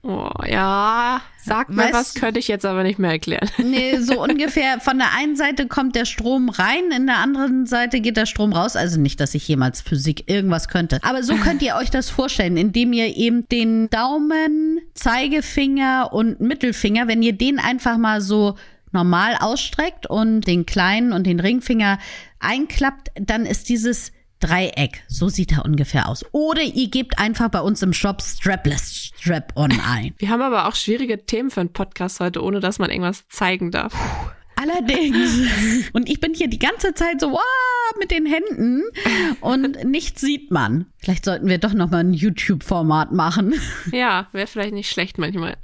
Oh, 0.03 0.31
ja, 0.47 1.21
sag 1.45 1.77
Weißt 1.77 1.93
was, 1.93 2.15
könnte 2.15 2.39
ich 2.39 2.47
jetzt 2.47 2.65
aber 2.65 2.85
nicht 2.85 3.01
mehr 3.01 3.11
erklären. 3.11 3.49
Nee, 3.59 3.99
so 3.99 4.23
ungefähr 4.23 4.81
von 4.81 4.99
der 4.99 5.13
einen 5.15 5.35
Seite 5.35 5.67
kommt 5.67 5.97
der 5.97 6.05
Strom 6.05 6.49
rein, 6.49 6.93
in 6.97 7.07
der 7.07 7.19
anderen 7.19 7.67
Seite 7.67 8.01
geht 8.01 8.17
der 8.17 8.27
Strom 8.27 8.53
raus. 8.53 8.77
Also 8.77 9.01
nicht, 9.01 9.19
dass 9.19 9.35
ich 9.35 9.47
jemals 9.49 9.81
Physik 9.81 10.31
irgendwas 10.31 10.69
könnte. 10.69 11.01
Aber 11.03 11.23
so 11.23 11.35
könnt 11.35 11.63
ihr 11.63 11.75
euch 11.75 11.91
das 11.91 12.11
vorstellen, 12.11 12.57
indem 12.57 12.93
ihr 12.93 13.17
eben 13.17 13.49
den 13.49 13.91
Daumen, 13.91 14.81
Zeigefinger 14.95 16.13
und 16.13 16.41
Mittelfinger, 16.41 17.09
wenn 17.09 17.23
ihr 17.23 17.33
den 17.33 17.59
einfach 17.59 17.99
mal 17.99 18.21
so 18.21 18.55
normal 18.93 19.37
ausstreckt 19.41 20.09
und 20.09 20.47
den 20.47 20.65
kleinen 20.65 21.13
und 21.13 21.27
den 21.27 21.41
Ringfinger 21.41 21.99
einklappt, 22.39 23.11
dann 23.17 23.47
ist 23.47 23.69
dieses 23.69 24.13
Dreieck. 24.41 25.05
So 25.09 25.29
sieht 25.29 25.53
er 25.53 25.65
ungefähr 25.65 26.09
aus. 26.09 26.25
Oder 26.33 26.63
ihr 26.63 26.89
gebt 26.89 27.19
einfach 27.19 27.49
bei 27.49 27.61
uns 27.61 27.83
im 27.83 27.93
Shop 27.93 28.23
Strapless 28.23 29.13
Strap-on 29.17 29.73
ein. 29.81 30.15
Wir 30.19 30.29
haben 30.31 30.43
aber 30.43 30.69
auch 30.69 30.75
schwierige 30.75 31.25
Themen 31.25 31.51
für 31.51 31.61
einen 31.61 31.73
Podcast 31.73 32.21
heute, 32.21 32.43
ohne 32.43 32.61
dass 32.61 32.79
man 32.79 32.91
irgendwas 32.91 33.27
zeigen 33.29 33.71
darf. 33.71 33.95
Allerdings. 34.57 35.91
Und 35.93 36.09
ich 36.09 36.21
bin 36.21 36.35
hier 36.35 36.49
die 36.49 36.59
ganze 36.59 36.95
Zeit 36.95 37.21
so 37.21 37.31
wow, 37.31 37.41
mit 37.99 38.11
den 38.11 38.27
Händen 38.27 38.83
und 39.41 39.85
nichts 39.85 40.21
sieht 40.21 40.51
man. 40.51 40.87
Vielleicht 40.99 41.25
sollten 41.25 41.49
wir 41.49 41.59
doch 41.59 41.73
noch 41.73 41.91
mal 41.91 41.99
ein 41.99 42.13
YouTube-Format 42.13 43.13
machen. 43.13 43.55
Ja, 43.93 44.29
wäre 44.33 44.47
vielleicht 44.47 44.75
nicht 44.75 44.91
schlecht 44.91 45.19
manchmal. 45.19 45.57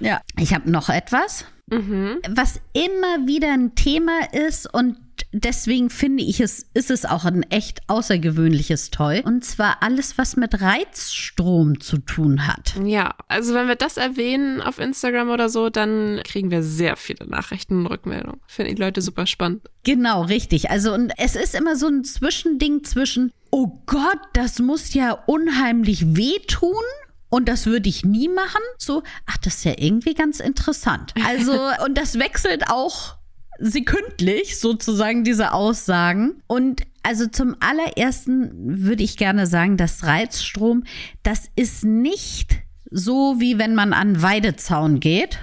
Ja. 0.00 0.20
Ich 0.38 0.54
habe 0.54 0.70
noch 0.70 0.88
etwas, 0.88 1.44
was 1.66 2.60
immer 2.72 3.26
wieder 3.26 3.52
ein 3.52 3.74
Thema 3.74 4.20
ist 4.32 4.72
und 4.72 4.96
deswegen 5.44 5.90
finde 5.90 6.22
ich 6.22 6.40
es, 6.40 6.66
ist 6.74 6.90
es 6.90 7.04
auch 7.04 7.24
ein 7.24 7.42
echt 7.44 7.80
außergewöhnliches 7.88 8.90
Toy. 8.90 9.22
Und 9.24 9.44
zwar 9.44 9.82
alles, 9.82 10.18
was 10.18 10.36
mit 10.36 10.60
Reizstrom 10.60 11.80
zu 11.80 11.98
tun 11.98 12.46
hat. 12.46 12.74
Ja, 12.84 13.14
also 13.28 13.54
wenn 13.54 13.68
wir 13.68 13.76
das 13.76 13.96
erwähnen 13.96 14.60
auf 14.60 14.78
Instagram 14.78 15.30
oder 15.30 15.48
so, 15.48 15.70
dann 15.70 16.20
kriegen 16.24 16.50
wir 16.50 16.62
sehr 16.62 16.96
viele 16.96 17.26
Nachrichten 17.26 17.80
und 17.80 17.86
Rückmeldungen. 17.86 18.40
Finden 18.46 18.76
die 18.76 18.82
Leute 18.82 19.02
super 19.02 19.26
spannend. 19.26 19.62
Genau, 19.84 20.22
richtig. 20.22 20.70
Also, 20.70 20.92
und 20.92 21.12
es 21.16 21.36
ist 21.36 21.54
immer 21.54 21.76
so 21.76 21.86
ein 21.88 22.04
Zwischending 22.04 22.84
zwischen, 22.84 23.32
oh 23.50 23.82
Gott, 23.86 24.20
das 24.32 24.58
muss 24.58 24.94
ja 24.94 25.12
unheimlich 25.26 26.16
wehtun. 26.16 26.82
Und 27.28 27.48
das 27.48 27.66
würde 27.66 27.88
ich 27.88 28.04
nie 28.04 28.28
machen. 28.28 28.62
So, 28.78 29.02
ach, 29.26 29.36
das 29.38 29.56
ist 29.56 29.64
ja 29.64 29.74
irgendwie 29.76 30.14
ganz 30.14 30.40
interessant. 30.40 31.12
Also, 31.24 31.52
und 31.84 31.98
das 31.98 32.18
wechselt 32.18 32.68
auch 32.68 33.15
sekündlich 33.58 34.58
sozusagen 34.58 35.24
diese 35.24 35.52
Aussagen. 35.52 36.42
Und 36.46 36.82
also 37.02 37.26
zum 37.26 37.56
allerersten 37.60 38.50
würde 38.84 39.02
ich 39.02 39.16
gerne 39.16 39.46
sagen, 39.46 39.76
dass 39.76 40.04
Reizstrom, 40.04 40.84
das 41.22 41.48
ist 41.54 41.84
nicht 41.84 42.56
so 42.90 43.36
wie 43.38 43.58
wenn 43.58 43.74
man 43.74 43.92
an 43.92 44.22
Weidezaun 44.22 45.00
geht 45.00 45.38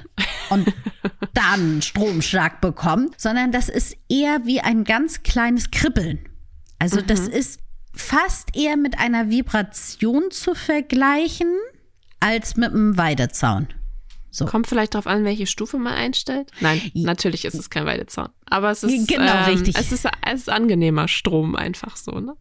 und 0.50 0.74
dann 1.34 1.62
einen 1.62 1.82
Stromschlag 1.82 2.62
bekommt, 2.62 3.20
sondern 3.20 3.52
das 3.52 3.70
ist 3.70 3.98
eher 4.10 4.46
wie 4.46 4.62
ein 4.62 4.84
ganz 4.84 5.24
kleines 5.24 5.72
Kribbeln. 5.72 6.20
Also 6.80 7.02
das 7.02 7.28
ist 7.28 7.60
fast 7.94 8.56
eher 8.56 8.78
mit 8.78 9.00
einer 9.00 9.30
Vibration 9.30 10.32
zu 10.32 10.56
vergleichen 10.56 11.48
als 12.20 12.56
mit 12.56 12.72
einem 12.72 12.98
Weidezaun. 12.98 13.68
So. 14.34 14.46
Kommt 14.46 14.66
vielleicht 14.66 14.96
drauf 14.96 15.06
an, 15.06 15.26
welche 15.26 15.46
Stufe 15.46 15.78
man 15.78 15.94
einstellt. 15.94 16.50
Nein, 16.60 16.82
natürlich 16.96 17.46
ist 17.46 17.54
es 17.54 17.70
kein 17.70 17.86
Weidezaun. 17.86 18.30
Aber 18.50 18.72
es 18.72 18.82
ist, 18.82 19.08
Genau, 19.08 19.32
ähm, 19.32 19.44
richtig. 19.46 19.78
Es 19.78 19.92
ist, 19.92 20.08
es 20.26 20.42
ist 20.42 20.50
angenehmer 20.50 21.08
Strom 21.08 21.56
einfach 21.56 21.96
so, 21.96 22.20
ne? 22.20 22.34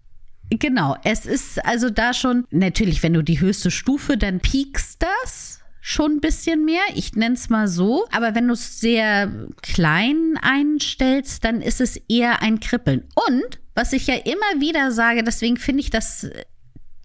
Genau, 0.48 0.96
es 1.04 1.26
ist 1.26 1.62
also 1.64 1.90
da 1.90 2.14
schon, 2.14 2.46
natürlich, 2.50 3.02
wenn 3.02 3.12
du 3.12 3.22
die 3.22 3.40
höchste 3.40 3.70
Stufe, 3.70 4.16
dann 4.16 4.40
piekst 4.40 5.02
das 5.02 5.60
schon 5.82 6.12
ein 6.12 6.20
bisschen 6.20 6.64
mehr. 6.64 6.82
Ich 6.94 7.12
nenne 7.14 7.34
es 7.34 7.50
mal 7.50 7.68
so. 7.68 8.06
Aber 8.10 8.34
wenn 8.34 8.46
du 8.46 8.54
es 8.54 8.80
sehr 8.80 9.48
klein 9.60 10.38
einstellst, 10.40 11.44
dann 11.44 11.60
ist 11.60 11.82
es 11.82 11.96
eher 12.08 12.40
ein 12.40 12.60
Kribbeln. 12.60 13.04
Und 13.28 13.60
was 13.74 13.92
ich 13.92 14.06
ja 14.06 14.14
immer 14.14 14.60
wieder 14.60 14.92
sage, 14.92 15.22
deswegen 15.24 15.58
finde 15.58 15.80
ich 15.80 15.90
das 15.90 16.26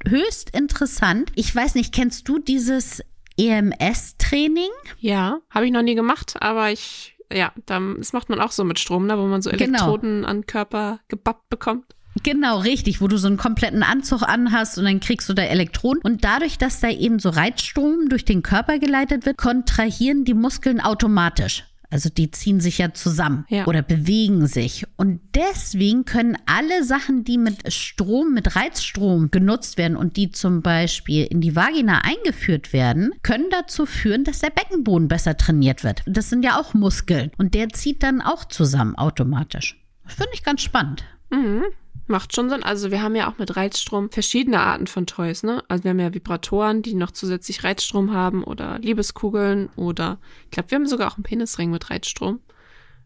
höchst 0.05 0.51
interessant. 0.51 1.31
Ich 1.35 1.53
weiß 1.53 1.75
nicht, 1.75 1.93
kennst 1.93 2.29
du 2.29 2.39
dieses 2.39 3.01
EMS-Training? 3.37 4.69
Ja, 4.99 5.39
habe 5.49 5.65
ich 5.65 5.71
noch 5.71 5.81
nie 5.83 5.95
gemacht, 5.95 6.35
aber 6.39 6.71
ich, 6.71 7.15
ja, 7.31 7.51
das 7.65 8.13
macht 8.13 8.29
man 8.29 8.39
auch 8.39 8.51
so 8.51 8.63
mit 8.63 8.79
Strom, 8.79 9.07
ne, 9.07 9.17
wo 9.17 9.25
man 9.25 9.41
so 9.41 9.49
Genau. 9.51 9.63
Elektroden 9.63 10.25
an 10.25 10.37
den 10.37 10.47
Körper 10.47 10.99
gebappt 11.07 11.49
bekommt. 11.49 11.85
Genau, 12.23 12.59
richtig, 12.59 12.99
wo 12.99 13.07
du 13.07 13.17
so 13.17 13.27
einen 13.27 13.37
kompletten 13.37 13.83
Anzug 13.83 14.23
anhast 14.23 14.77
und 14.79 14.85
dann 14.85 14.99
kriegst 14.99 15.29
du 15.29 15.33
da 15.33 15.43
Elektronen. 15.43 16.01
Und 16.01 16.23
dadurch, 16.23 16.57
dass 16.57 16.79
da 16.79 16.89
eben 16.89 17.19
so 17.19 17.29
Reizstrom 17.29 18.09
durch 18.09 18.25
den 18.25 18.41
Körper 18.41 18.79
geleitet 18.79 19.25
wird, 19.25 19.37
kontrahieren 19.37 20.25
die 20.25 20.33
Muskeln 20.33 20.81
automatisch. 20.81 21.63
Also 21.89 22.09
die 22.09 22.31
ziehen 22.31 22.59
sich 22.59 22.79
ja 22.79 22.93
zusammen 22.93 23.45
Ja. 23.49 23.65
oder 23.65 23.81
bewegen 23.81 24.45
sich. 24.47 24.85
Und 24.97 25.21
deswegen 25.35 26.03
können 26.03 26.37
alle 26.45 26.83
Sachen, 26.83 27.23
die 27.23 27.37
mit 27.37 27.71
Strom, 27.71 28.33
mit 28.33 28.55
Reizstrom 28.57 29.31
genutzt 29.31 29.77
werden 29.77 29.95
und 29.95 30.17
die 30.17 30.31
zum 30.31 30.61
Beispiel 30.61 31.23
in 31.25 31.39
die 31.39 31.55
Vagina 31.55 32.01
eingeführt 32.03 32.73
werden, 32.73 33.11
können 33.23 33.47
dazu 33.51 33.85
führen, 33.85 34.25
dass 34.25 34.39
der 34.39 34.49
Beckenboden 34.49 35.07
besser 35.07 35.37
trainiert 35.37 35.83
wird. 35.85 36.03
Das 36.05 36.29
sind 36.29 36.43
ja 36.43 36.59
auch 36.59 36.73
Muskeln. 36.73 37.31
Und 37.37 37.53
der 37.53 37.69
zieht 37.69 38.03
dann 38.03 38.21
auch 38.21 38.43
zusammen 38.45 38.95
automatisch. 38.95 39.81
Finde 40.05 40.31
ich 40.33 40.43
ganz 40.43 40.61
spannend. 40.61 41.05
Mhm. 41.29 41.63
Macht 42.07 42.35
schon 42.35 42.49
Sinn. 42.49 42.63
Also 42.63 42.89
wir 42.91 43.01
haben 43.01 43.15
ja 43.15 43.29
auch 43.29 43.37
mit 43.37 43.55
Reizstrom 43.55 44.09
verschiedene 44.09 44.59
Arten 44.59 44.87
von 44.87 45.05
Toys, 45.05 45.43
ne? 45.43 45.63
Also 45.67 45.83
wir 45.83 45.91
haben 45.91 45.99
ja 45.99 46.13
Vibratoren, 46.13 46.81
die 46.81 46.93
noch 46.93 47.11
zusätzlich 47.11 47.63
Reizstrom 47.63 48.13
haben 48.13 48.43
oder 48.43 48.79
Liebeskugeln 48.79 49.69
oder 49.75 50.19
ich 50.45 50.51
glaube, 50.51 50.71
wir 50.71 50.75
haben 50.77 50.87
sogar 50.87 51.11
auch 51.11 51.17
einen 51.17 51.23
Penisring 51.23 51.69
mit 51.71 51.89
Reizstrom. 51.89 52.39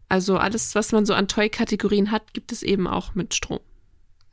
Also 0.08 0.36
alles, 0.36 0.74
was 0.74 0.92
man 0.92 1.06
so 1.06 1.14
an 1.14 1.26
Toy-Kategorien 1.26 2.10
hat, 2.10 2.34
gibt 2.34 2.52
es 2.52 2.62
eben 2.62 2.86
auch 2.86 3.14
mit 3.14 3.34
Strom. 3.34 3.60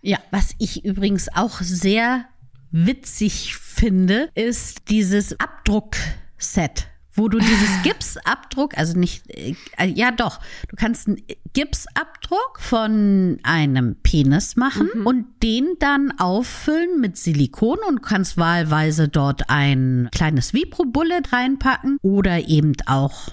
Ja, 0.02 0.18
was 0.30 0.54
ich 0.60 0.86
übrigens 0.86 1.30
auch 1.34 1.62
sehr 1.62 2.26
witzig 2.70 3.56
finde, 3.56 4.30
ist 4.36 4.90
dieses 4.90 5.40
Abdruckset, 5.40 6.89
wo 7.14 7.28
du 7.28 7.40
dieses 7.40 7.70
Gipsabdruck, 7.84 8.78
also 8.78 8.98
nicht, 8.98 9.24
äh, 9.30 9.56
ja 9.86 10.12
doch, 10.12 10.40
du 10.70 10.76
kannst 10.76 11.08
einen 11.08 11.22
Gipsabdruck 11.54 12.60
von 12.60 13.40
einem 13.44 13.96
Penis 14.04 14.56
machen 14.56 14.90
und 15.06 15.26
den 15.44 15.76
dann 15.80 16.14
auffüllen 16.18 17.00
mit 17.00 17.18
Silikon 17.18 17.80
und 17.88 18.02
kannst 18.02 18.38
wahlweise 18.38 19.08
dort 19.08 19.50
ein 19.50 20.10
kleines 20.12 20.54
Vibro-Bullet 20.54 21.24
reinpacken 21.32 21.98
oder 22.02 22.48
eben 22.48 22.74
auch 22.86 23.30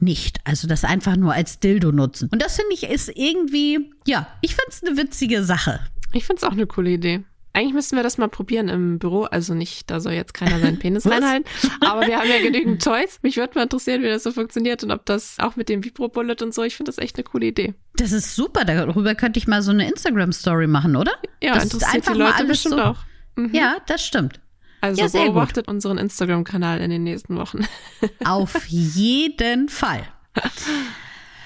nicht. 0.00 0.38
Also 0.44 0.68
das 0.68 0.84
einfach 0.84 1.16
nur 1.16 1.32
als 1.32 1.60
Dildo 1.60 1.92
nutzen. 1.92 2.28
Und 2.30 2.42
das 2.42 2.56
finde 2.56 2.74
ich 2.74 2.84
ist 2.84 3.10
irgendwie, 3.14 3.90
ja, 4.06 4.26
ich 4.42 4.54
finde 4.54 4.70
es 4.70 4.82
eine 4.82 4.96
witzige 4.96 5.42
Sache. 5.42 5.80
Ich 6.12 6.24
finde 6.24 6.38
es 6.38 6.44
auch 6.44 6.52
eine 6.52 6.66
coole 6.66 6.90
Idee. 6.90 7.24
Eigentlich 7.56 7.72
müssten 7.72 7.96
wir 7.96 8.02
das 8.02 8.18
mal 8.18 8.28
probieren 8.28 8.68
im 8.68 8.98
Büro. 8.98 9.22
Also 9.22 9.54
nicht, 9.54 9.90
da 9.90 9.98
soll 10.00 10.12
jetzt 10.12 10.34
keiner 10.34 10.60
seinen 10.60 10.78
Penis 10.78 11.06
reinhalten. 11.10 11.46
Aber 11.80 12.06
wir 12.06 12.18
haben 12.18 12.28
ja 12.28 12.38
genügend 12.42 12.82
Toys. 12.84 13.18
Mich 13.22 13.38
würde 13.38 13.54
mal 13.54 13.62
interessieren, 13.62 14.02
wie 14.02 14.08
das 14.08 14.24
so 14.24 14.30
funktioniert 14.30 14.84
und 14.84 14.90
ob 14.90 15.06
das 15.06 15.36
auch 15.38 15.56
mit 15.56 15.70
dem 15.70 15.82
Vibro-Bullet 15.82 16.36
und 16.42 16.52
so. 16.52 16.62
Ich 16.64 16.76
finde 16.76 16.90
das 16.90 16.98
echt 16.98 17.16
eine 17.16 17.24
coole 17.24 17.46
Idee. 17.46 17.72
Das 17.94 18.12
ist 18.12 18.36
super. 18.36 18.64
Darüber 18.66 19.14
könnte 19.14 19.38
ich 19.38 19.46
mal 19.46 19.62
so 19.62 19.70
eine 19.70 19.88
Instagram-Story 19.88 20.66
machen, 20.66 20.96
oder? 20.96 21.12
Ja, 21.42 21.54
das 21.54 21.64
ist 21.64 21.72
interessiert 21.74 21.94
einfach 21.96 22.12
die 22.12 22.18
mal 22.18 22.30
Leute 22.32 22.44
bestimmt 22.44 22.74
so. 22.74 22.82
auch. 22.82 22.98
Mhm. 23.36 23.54
Ja, 23.54 23.76
das 23.86 24.04
stimmt. 24.04 24.40
Also 24.82 25.00
Ja, 25.00 25.08
sehr 25.08 25.24
gut. 25.24 25.32
beobachtet 25.34 25.66
unseren 25.68 25.96
Instagram-Kanal 25.96 26.80
in 26.82 26.90
den 26.90 27.04
nächsten 27.04 27.36
Wochen. 27.36 27.66
Auf 28.24 28.66
jeden 28.66 29.70
Fall. 29.70 30.02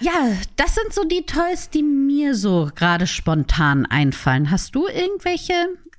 Ja, 0.00 0.32
das 0.56 0.74
sind 0.74 0.92
so 0.92 1.04
die 1.04 1.24
Toys, 1.26 1.70
die 1.70 1.82
mir 1.82 2.34
so 2.34 2.68
gerade 2.74 3.06
spontan 3.06 3.86
einfallen. 3.86 4.50
Hast 4.50 4.74
du 4.74 4.86
irgendwelche? 4.88 5.52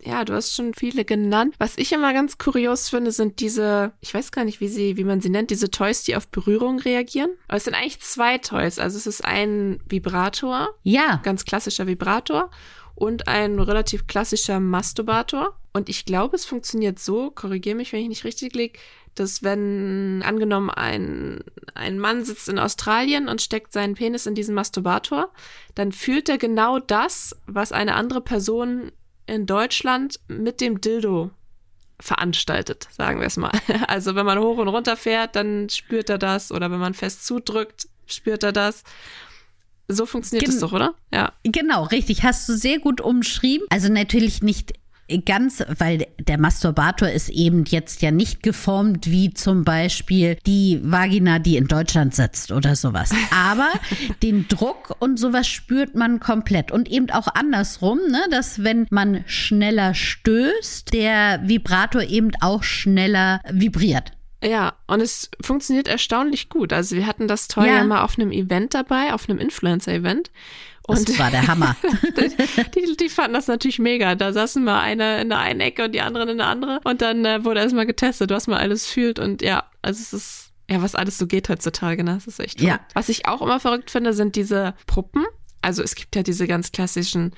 Ja, 0.04 0.26
du 0.26 0.34
hast 0.34 0.56
schon 0.56 0.74
viele 0.74 1.06
genannt. 1.06 1.56
Was 1.60 1.78
ich 1.78 1.92
immer 1.92 2.14
ganz 2.14 2.38
kurios 2.38 2.90
finde, 2.90 3.12
sind 3.12 3.40
diese, 3.40 3.94
ich 4.00 4.14
weiß 4.14 4.32
gar 4.32 4.46
nicht, 4.46 4.60
wie 4.60 4.68
sie, 4.68 4.98
wie 4.98 5.04
man 5.04 5.22
sie 5.22 5.30
nennt, 5.30 5.52
diese 5.52 5.70
Toys, 5.70 6.04
die 6.04 6.16
auf 6.16 6.28
Berührung 6.28 6.80
reagieren. 6.80 7.32
Aber 7.48 7.58
es 7.58 7.66
sind 7.66 7.76
eigentlich 7.76 8.02
zwei 8.02 8.38
Toys. 8.38 8.80
Also 8.80 8.98
es 8.98 9.06
ist 9.06 9.24
ein 9.24 9.80
Vibrator, 9.88 10.70
Ja, 10.84 11.20
ganz 11.24 11.46
klassischer 11.46 11.88
Vibrator 11.88 12.50
und 12.96 13.28
ein 13.28 13.60
relativ 13.60 14.08
klassischer 14.08 14.60
Masturbator. 14.60 15.56
Und 15.74 15.88
ich 15.88 16.06
glaube, 16.06 16.36
es 16.36 16.46
funktioniert 16.46 17.00
so, 17.00 17.32
korrigiere 17.32 17.76
mich, 17.76 17.94
wenn 17.94 18.02
ich 18.02 18.10
nicht 18.10 18.24
richtig 18.26 18.54
liege, 18.56 18.80
dass 19.16 19.44
wenn 19.44 20.24
angenommen 20.26 20.70
ein, 20.70 21.44
ein 21.76 22.00
Mann 22.00 22.24
sitzt 22.24 22.50
in 22.50 22.60
Australien 22.60 23.28
und 23.28 23.42
steckt 23.42 23.74
seinen 23.74 23.96
Penis 23.96 24.26
in 24.26 24.36
diesen 24.36 24.56
Masturbator, 24.56 25.32
dann 25.76 25.92
fühlt 25.92 26.30
er 26.30 26.38
genau 26.38 26.80
das, 26.80 27.36
was 27.46 27.72
eine 27.72 27.96
andere 27.96 28.22
Person 28.22 28.92
in 29.32 29.46
Deutschland 29.46 30.20
mit 30.28 30.60
dem 30.62 30.82
Dildo 30.82 31.32
veranstaltet, 32.00 32.88
sagen 32.92 33.20
wir 33.20 33.28
es 33.28 33.38
mal. 33.38 33.52
Also 33.88 34.16
wenn 34.16 34.26
man 34.26 34.40
hoch 34.40 34.58
und 34.58 34.68
runter 34.68 34.98
fährt, 34.98 35.36
dann 35.36 35.70
spürt 35.70 36.10
er 36.10 36.18
das 36.18 36.52
oder 36.52 36.70
wenn 36.72 36.80
man 36.80 36.94
fest 36.94 37.26
zudrückt, 37.26 37.88
spürt 38.06 38.44
er 38.44 38.52
das. 38.52 38.84
So 39.88 40.06
funktioniert 40.06 40.46
Gen- 40.46 40.52
das 40.54 40.62
doch, 40.62 40.74
oder? 40.74 40.96
Ja. 41.14 41.34
Genau, 41.44 41.84
richtig. 41.86 42.24
Hast 42.24 42.48
du 42.50 42.54
sehr 42.54 42.80
gut 42.80 43.02
umschrieben. 43.02 43.68
Also 43.70 43.92
natürlich 43.92 44.42
nicht 44.42 44.74
ganz, 45.20 45.64
weil 45.78 46.08
der 46.20 46.40
Masturbator 46.40 47.10
ist 47.10 47.30
eben 47.30 47.66
jetzt 47.66 48.02
ja 48.02 48.12
nicht 48.12 48.44
geformt 48.44 49.10
wie 49.10 49.34
zum 49.34 49.64
Beispiel 49.64 50.38
die 50.46 50.80
Vagina, 50.84 51.40
die 51.40 51.58
in 51.58 51.68
Deutschland 51.68 52.16
sitzt 52.16 52.52
oder 52.52 52.76
sowas. 52.76 53.12
Aber 53.32 53.70
den 54.24 54.48
Druck 54.48 54.96
und 55.00 55.18
sowas 55.18 55.48
spürt 55.48 55.96
man 55.96 56.20
komplett. 56.20 56.72
Und 56.72 56.90
eben 56.90 57.10
auch 57.12 57.28
andersrum, 57.28 58.00
ne, 58.10 58.22
dass 58.30 58.64
wenn 58.64 58.88
man 58.90 59.24
schneller 59.28 59.94
stößt, 59.94 60.94
der 60.94 61.42
Vibrator 61.44 62.04
eben 62.04 62.32
auch 62.42 62.64
schneller 62.64 63.42
vibriert. 63.52 64.12
Ja, 64.44 64.74
und 64.88 65.02
es 65.02 65.30
funktioniert 65.42 65.88
erstaunlich 65.88 66.50
gut. 66.50 66.74
Also 66.74 66.96
wir 66.96 67.06
hatten 67.06 67.28
das 67.28 67.48
Toy 67.48 67.68
Ja. 67.68 67.78
ja 67.78 67.84
mal 67.84 68.02
auf 68.02 68.18
einem 68.18 68.32
Event 68.32 68.74
dabei, 68.74 69.14
auf 69.14 69.30
einem 69.30 69.38
Influencer-Event. 69.38 70.32
Das 70.88 71.00
Und 71.00 71.20
war 71.20 71.30
der 71.30 71.48
Hammer. 71.48 71.76
die, 72.76 72.98
die 72.98 73.10
fanden 73.10 73.34
das 73.34 73.48
natürlich 73.48 73.80
mega. 73.80 74.16
Da 74.16 74.34
saßen 74.34 74.64
mal 74.64 74.80
eine 74.82 75.22
in 75.22 75.30
der 75.30 75.40
einen 75.40 75.60
Ecke 75.60 75.86
und 75.86 75.92
die 75.94 76.02
anderen 76.02 76.30
in 76.30 76.38
der 76.38 76.48
andere. 76.48 76.80
Und 76.84 77.02
dann 77.02 77.24
äh, 77.24 77.46
wurde 77.46 77.60
erstmal 77.60 77.86
getestet, 77.86 78.32
was 78.32 78.48
man 78.48 78.58
alles 78.58 78.88
fühlt. 78.88 79.20
Und 79.20 79.42
ja, 79.42 79.66
also 79.82 80.02
es 80.02 80.14
ist, 80.14 80.52
ja, 80.70 80.82
was 80.82 80.96
alles 80.96 81.18
so 81.18 81.28
geht 81.28 81.50
heutzutage, 81.50 82.04
ne? 82.04 82.16
Das 82.16 82.28
ist 82.28 82.40
echt 82.40 82.58
toll. 82.60 82.68
Ja. 82.68 82.80
Was 82.94 83.10
ich 83.10 83.28
auch 83.28 83.42
immer 83.42 83.60
verrückt 83.60 83.92
finde, 83.92 84.14
sind 84.14 84.36
diese 84.36 84.74
Puppen. 84.88 85.26
Also 85.62 85.84
es 85.84 85.96
gibt 85.96 86.16
ja 86.16 86.24
diese 86.24 86.48
ganz 86.48 86.72
klassischen 86.72 87.36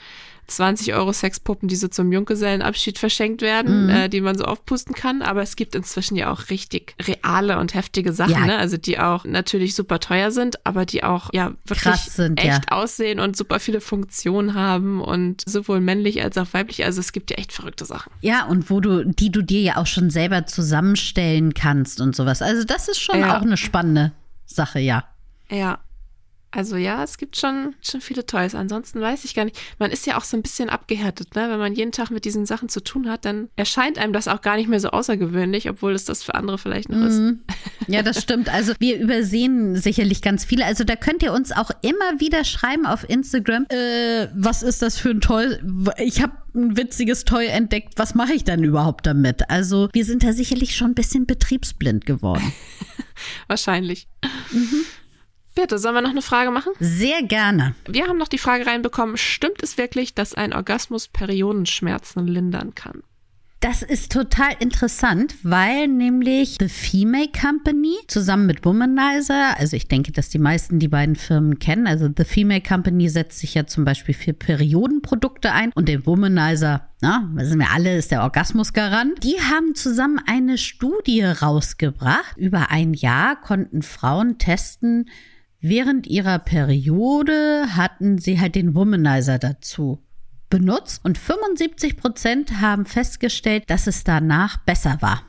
20 0.47 0.93
Euro 0.93 1.13
Sexpuppen, 1.13 1.67
die 1.69 1.75
so 1.75 1.87
zum 1.87 2.11
Junggesellenabschied 2.11 2.99
verschenkt 2.99 3.41
werden, 3.41 3.89
äh, 3.89 4.09
die 4.09 4.21
man 4.21 4.37
so 4.37 4.45
aufpusten 4.45 4.93
kann. 4.93 5.21
Aber 5.21 5.41
es 5.41 5.55
gibt 5.55 5.73
inzwischen 5.75 6.15
ja 6.15 6.31
auch 6.31 6.49
richtig 6.49 6.95
reale 7.01 7.57
und 7.59 7.73
heftige 7.73 8.13
Sachen, 8.13 8.33
Ja. 8.33 8.45
ne? 8.45 8.57
Also 8.57 8.77
die 8.77 8.99
auch 8.99 9.25
natürlich 9.25 9.75
super 9.75 9.99
teuer 9.99 10.31
sind, 10.31 10.65
aber 10.65 10.85
die 10.85 11.03
auch 11.03 11.29
ja 11.33 11.53
wirklich 11.65 11.95
sind, 12.01 12.43
ja. 12.43 12.57
echt 12.57 12.71
aussehen 12.71 13.19
und 13.19 13.35
super 13.37 13.59
viele 13.59 13.81
Funktionen 13.81 14.53
haben 14.53 15.01
und 15.01 15.43
sowohl 15.47 15.79
männlich 15.79 16.21
als 16.23 16.37
auch 16.37 16.47
weiblich. 16.51 16.83
Also 16.85 16.99
es 16.99 17.11
gibt 17.13 17.31
ja 17.31 17.37
echt 17.37 17.51
verrückte 17.51 17.85
Sachen. 17.85 18.11
Ja, 18.21 18.45
und 18.45 18.69
wo 18.69 18.79
du, 18.79 19.05
die 19.05 19.31
du 19.31 19.41
dir 19.41 19.61
ja 19.61 19.77
auch 19.77 19.87
schon 19.87 20.09
selber 20.09 20.45
zusammenstellen 20.45 21.53
kannst 21.53 22.01
und 22.01 22.15
sowas. 22.15 22.41
Also 22.41 22.63
das 22.63 22.87
ist 22.87 22.99
schon 23.01 23.19
Ja. 23.19 23.37
auch 23.37 23.41
eine 23.41 23.57
spannende 23.57 24.11
Sache, 24.45 24.79
ja. 24.79 25.05
Ja. 25.49 25.79
Also 26.55 26.75
ja, 26.75 27.03
es 27.03 27.17
gibt 27.17 27.35
schon, 27.35 27.73
schon 27.81 27.99
viele 27.99 28.27
Toys. 28.27 28.53
Ansonsten 28.53 29.01
weiß 29.01 29.25
ich 29.25 29.33
gar 29.33 29.43
nicht. 29.43 29.59
Man 29.79 29.89
ist 29.89 30.05
ja 30.05 30.17
auch 30.17 30.23
so 30.23 30.37
ein 30.37 30.43
bisschen 30.43 30.69
abgehärtet, 30.69 31.35
ne? 31.35 31.49
Wenn 31.49 31.57
man 31.57 31.73
jeden 31.73 31.91
Tag 31.91 32.11
mit 32.11 32.25
diesen 32.25 32.45
Sachen 32.45 32.69
zu 32.69 32.79
tun 32.79 33.09
hat, 33.09 33.25
dann 33.25 33.49
erscheint 33.55 33.97
einem 33.97 34.13
das 34.13 34.27
auch 34.27 34.41
gar 34.41 34.55
nicht 34.55 34.69
mehr 34.69 34.79
so 34.79 34.89
außergewöhnlich, 34.89 35.67
obwohl 35.67 35.93
es 35.93 36.05
das 36.05 36.21
für 36.21 36.35
andere 36.35 36.59
vielleicht 36.59 36.89
noch 36.89 37.07
ist. 37.07 37.19
Ja, 37.87 38.03
das 38.03 38.21
stimmt. 38.21 38.53
Also 38.53 38.73
wir 38.77 38.99
übersehen 38.99 39.75
sicherlich 39.75 40.21
ganz 40.21 40.45
viele. 40.45 40.65
Also 40.65 40.83
da 40.83 40.95
könnt 40.95 41.23
ihr 41.23 41.33
uns 41.33 41.51
auch 41.51 41.71
immer 41.81 42.19
wieder 42.19 42.43
schreiben 42.43 42.85
auf 42.85 43.09
Instagram, 43.09 43.65
äh, 43.69 44.27
was 44.35 44.61
ist 44.61 44.83
das 44.83 44.99
für 44.99 45.09
ein 45.09 45.21
Toy? 45.21 45.57
Ich 45.97 46.21
habe 46.21 46.33
ein 46.53 46.77
witziges 46.77 47.25
Toy 47.25 47.47
entdeckt. 47.47 47.93
Was 47.97 48.13
mache 48.13 48.33
ich 48.33 48.43
dann 48.43 48.63
überhaupt 48.63 49.07
damit? 49.07 49.49
Also 49.49 49.89
wir 49.91 50.05
sind 50.05 50.23
da 50.23 50.33
sicherlich 50.33 50.75
schon 50.75 50.91
ein 50.91 50.95
bisschen 50.95 51.25
betriebsblind 51.25 52.05
geworden. 52.05 52.53
Wahrscheinlich. 53.47 54.07
Bitte, 55.55 55.77
sollen 55.77 55.95
wir 55.95 56.01
noch 56.01 56.09
eine 56.09 56.21
Frage 56.21 56.51
machen? 56.51 56.73
Sehr 56.79 57.21
gerne. 57.23 57.75
Wir 57.87 58.07
haben 58.07 58.17
noch 58.17 58.27
die 58.27 58.39
Frage 58.39 58.65
reinbekommen, 58.65 59.17
stimmt 59.17 59.61
es 59.61 59.77
wirklich, 59.77 60.15
dass 60.15 60.33
ein 60.33 60.53
Orgasmus 60.53 61.07
Periodenschmerzen 61.07 62.27
lindern 62.27 62.73
kann? 62.73 63.03
Das 63.63 63.81
ist 63.81 64.11
total 64.11 64.51
interessant, 64.59 65.35
weil 65.43 65.87
nämlich 65.87 66.57
The 66.59 66.67
Female 66.67 67.29
Company 67.29 67.95
zusammen 68.09 68.45
mit 68.45 68.65
Womanizer, 68.65 69.57
also 69.57 69.77
ich 69.77 69.87
denke, 69.87 70.11
dass 70.11 70.27
die 70.27 70.37
meisten 70.37 70.79
die 70.79 70.89
beiden 70.89 71.15
Firmen 71.15 71.59
kennen, 71.59 71.87
also 71.87 72.09
The 72.13 72.25
Female 72.25 72.59
Company 72.59 73.07
setzt 73.07 73.39
sich 73.39 73.53
ja 73.53 73.65
zum 73.65 73.85
Beispiel 73.85 74.15
für 74.15 74.33
Periodenprodukte 74.33 75.53
ein 75.53 75.71
und 75.75 75.87
der 75.87 76.05
Womanizer, 76.05 76.89
na, 76.99 77.29
wissen 77.35 77.57
wir 77.57 77.71
alle, 77.71 77.95
ist 77.95 78.11
der 78.11 78.23
Orgasmusgarant. 78.23 79.23
Die 79.23 79.39
haben 79.39 79.75
zusammen 79.75 80.19
eine 80.25 80.57
Studie 80.57 81.23
rausgebracht. 81.23 82.35
Über 82.35 82.69
ein 82.69 82.93
Jahr 82.93 83.39
konnten 83.39 83.81
Frauen 83.81 84.39
testen, 84.39 85.09
während 85.63 86.05
ihrer 86.05 86.37
Periode 86.37 87.65
hatten 87.75 88.19
sie 88.19 88.39
halt 88.39 88.53
den 88.53 88.75
Womanizer 88.75 89.39
dazu 89.39 90.03
benutzt 90.49 91.03
und 91.03 91.17
75 91.17 91.97
Prozent 91.97 92.61
haben 92.61 92.85
festgestellt, 92.85 93.63
dass 93.67 93.87
es 93.87 94.03
danach 94.03 94.57
besser 94.57 94.97
war. 94.99 95.23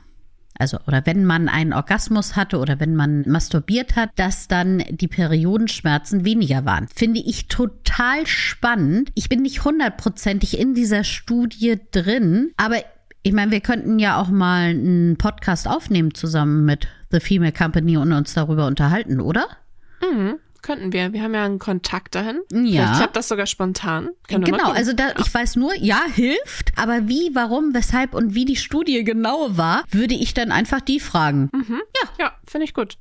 Also, 0.57 0.77
oder 0.87 1.05
wenn 1.05 1.25
man 1.25 1.49
einen 1.49 1.73
Orgasmus 1.73 2.35
hatte 2.35 2.59
oder 2.59 2.79
wenn 2.79 2.95
man 2.95 3.23
masturbiert 3.27 3.95
hat, 3.95 4.11
dass 4.15 4.47
dann 4.47 4.83
die 4.89 5.07
Periodenschmerzen 5.07 6.23
weniger 6.23 6.63
waren. 6.63 6.87
Finde 6.93 7.19
ich 7.19 7.47
total 7.47 8.25
spannend. 8.25 9.11
Ich 9.15 9.27
bin 9.27 9.41
nicht 9.41 9.65
hundertprozentig 9.65 10.59
in 10.59 10.73
dieser 10.73 11.03
Studie 11.03 11.79
drin, 11.91 12.51
aber 12.55 12.77
ich 13.23 13.33
meine, 13.33 13.51
wir 13.51 13.61
könnten 13.61 13.99
ja 13.99 14.21
auch 14.21 14.29
mal 14.29 14.69
einen 14.69 15.17
Podcast 15.17 15.67
aufnehmen 15.67 16.13
zusammen 16.13 16.63
mit 16.63 16.87
The 17.09 17.19
Female 17.19 17.51
Company 17.51 17.97
und 17.97 18.13
uns 18.13 18.33
darüber 18.33 18.67
unterhalten, 18.67 19.19
oder? 19.19 19.47
Mhm. 20.11 20.35
Könnten 20.61 20.91
wir. 20.93 21.13
Wir 21.13 21.21
haben 21.21 21.35
ja 21.35 21.45
einen 21.45 21.59
Kontakt 21.59 22.15
dahin. 22.15 22.39
Ja. 22.51 22.57
Vielleicht 22.81 22.95
klappt 22.97 23.15
das 23.15 23.27
sogar 23.27 23.45
spontan. 23.45 24.09
Können 24.27 24.45
Genau, 24.45 24.71
also 24.71 24.93
da, 24.93 25.13
ich 25.19 25.31
weiß 25.31 25.57
nur, 25.57 25.75
ja, 25.75 26.01
hilft, 26.11 26.71
aber 26.75 27.07
wie, 27.07 27.29
warum, 27.33 27.75
weshalb 27.75 28.15
und 28.15 28.33
wie 28.33 28.45
die 28.45 28.55
Studie 28.55 29.03
genau 29.03 29.55
war, 29.57 29.83
würde 29.91 30.15
ich 30.15 30.33
dann 30.33 30.51
einfach 30.51 30.81
die 30.81 30.99
fragen. 30.99 31.51
Ja, 32.19 32.31
finde 32.47 32.65
ich 32.65 32.73
gut. 32.73 32.97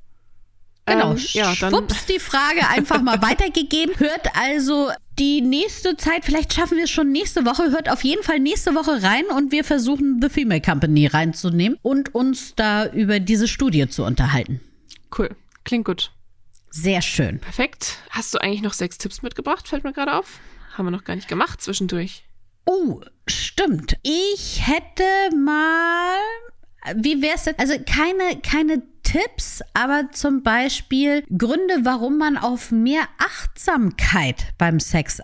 Genau, 0.86 1.12
Ähm, 1.12 1.18
ja, 1.32 1.54
dann. 1.58 1.70
schwupps, 1.70 2.04
die 2.04 2.18
Frage 2.18 2.68
einfach 2.68 3.00
mal 3.00 3.22
weitergegeben. 3.22 3.98
Hört 3.98 4.36
also 4.36 4.90
die 5.18 5.40
nächste 5.40 5.96
Zeit, 5.96 6.26
vielleicht 6.26 6.52
schaffen 6.52 6.76
wir 6.76 6.84
es 6.84 6.90
schon 6.90 7.12
nächste 7.12 7.46
Woche, 7.46 7.70
hört 7.70 7.88
auf 7.90 8.04
jeden 8.04 8.22
Fall 8.22 8.40
nächste 8.40 8.74
Woche 8.74 9.02
rein 9.02 9.24
und 9.34 9.52
wir 9.52 9.64
versuchen 9.64 10.18
The 10.20 10.28
Female 10.28 10.60
Company 10.60 11.06
reinzunehmen 11.06 11.78
und 11.80 12.14
uns 12.14 12.54
da 12.56 12.86
über 12.86 13.20
diese 13.20 13.48
Studie 13.48 13.88
zu 13.88 14.04
unterhalten. 14.04 14.60
Cool. 15.16 15.30
Klingt 15.64 15.86
gut. 15.86 16.10
Sehr 16.74 17.02
schön. 17.02 17.38
Perfekt. 17.38 17.98
Hast 18.10 18.34
du 18.34 18.38
eigentlich 18.38 18.62
noch 18.62 18.72
sechs 18.72 18.98
Tipps 18.98 19.22
mitgebracht? 19.22 19.68
Fällt 19.68 19.84
mir 19.84 19.92
gerade 19.92 20.12
auf. 20.12 20.40
Haben 20.76 20.86
wir 20.86 20.90
noch 20.90 21.04
gar 21.04 21.14
nicht 21.14 21.28
gemacht 21.28 21.62
zwischendurch. 21.62 22.24
Oh, 22.66 23.00
stimmt. 23.28 23.96
Ich 24.02 24.66
hätte 24.66 25.04
mal, 25.36 26.18
wie 26.96 27.22
wär's 27.22 27.44
denn? 27.44 27.54
Also 27.58 27.74
keine, 27.74 28.40
keine 28.40 28.82
Tipps, 29.04 29.62
aber 29.72 30.10
zum 30.10 30.42
Beispiel 30.42 31.22
Gründe, 31.38 31.84
warum 31.84 32.18
man 32.18 32.36
auf 32.36 32.72
mehr 32.72 33.04
Achtsamkeit 33.18 34.46
beim 34.58 34.80
Sex 34.80 35.20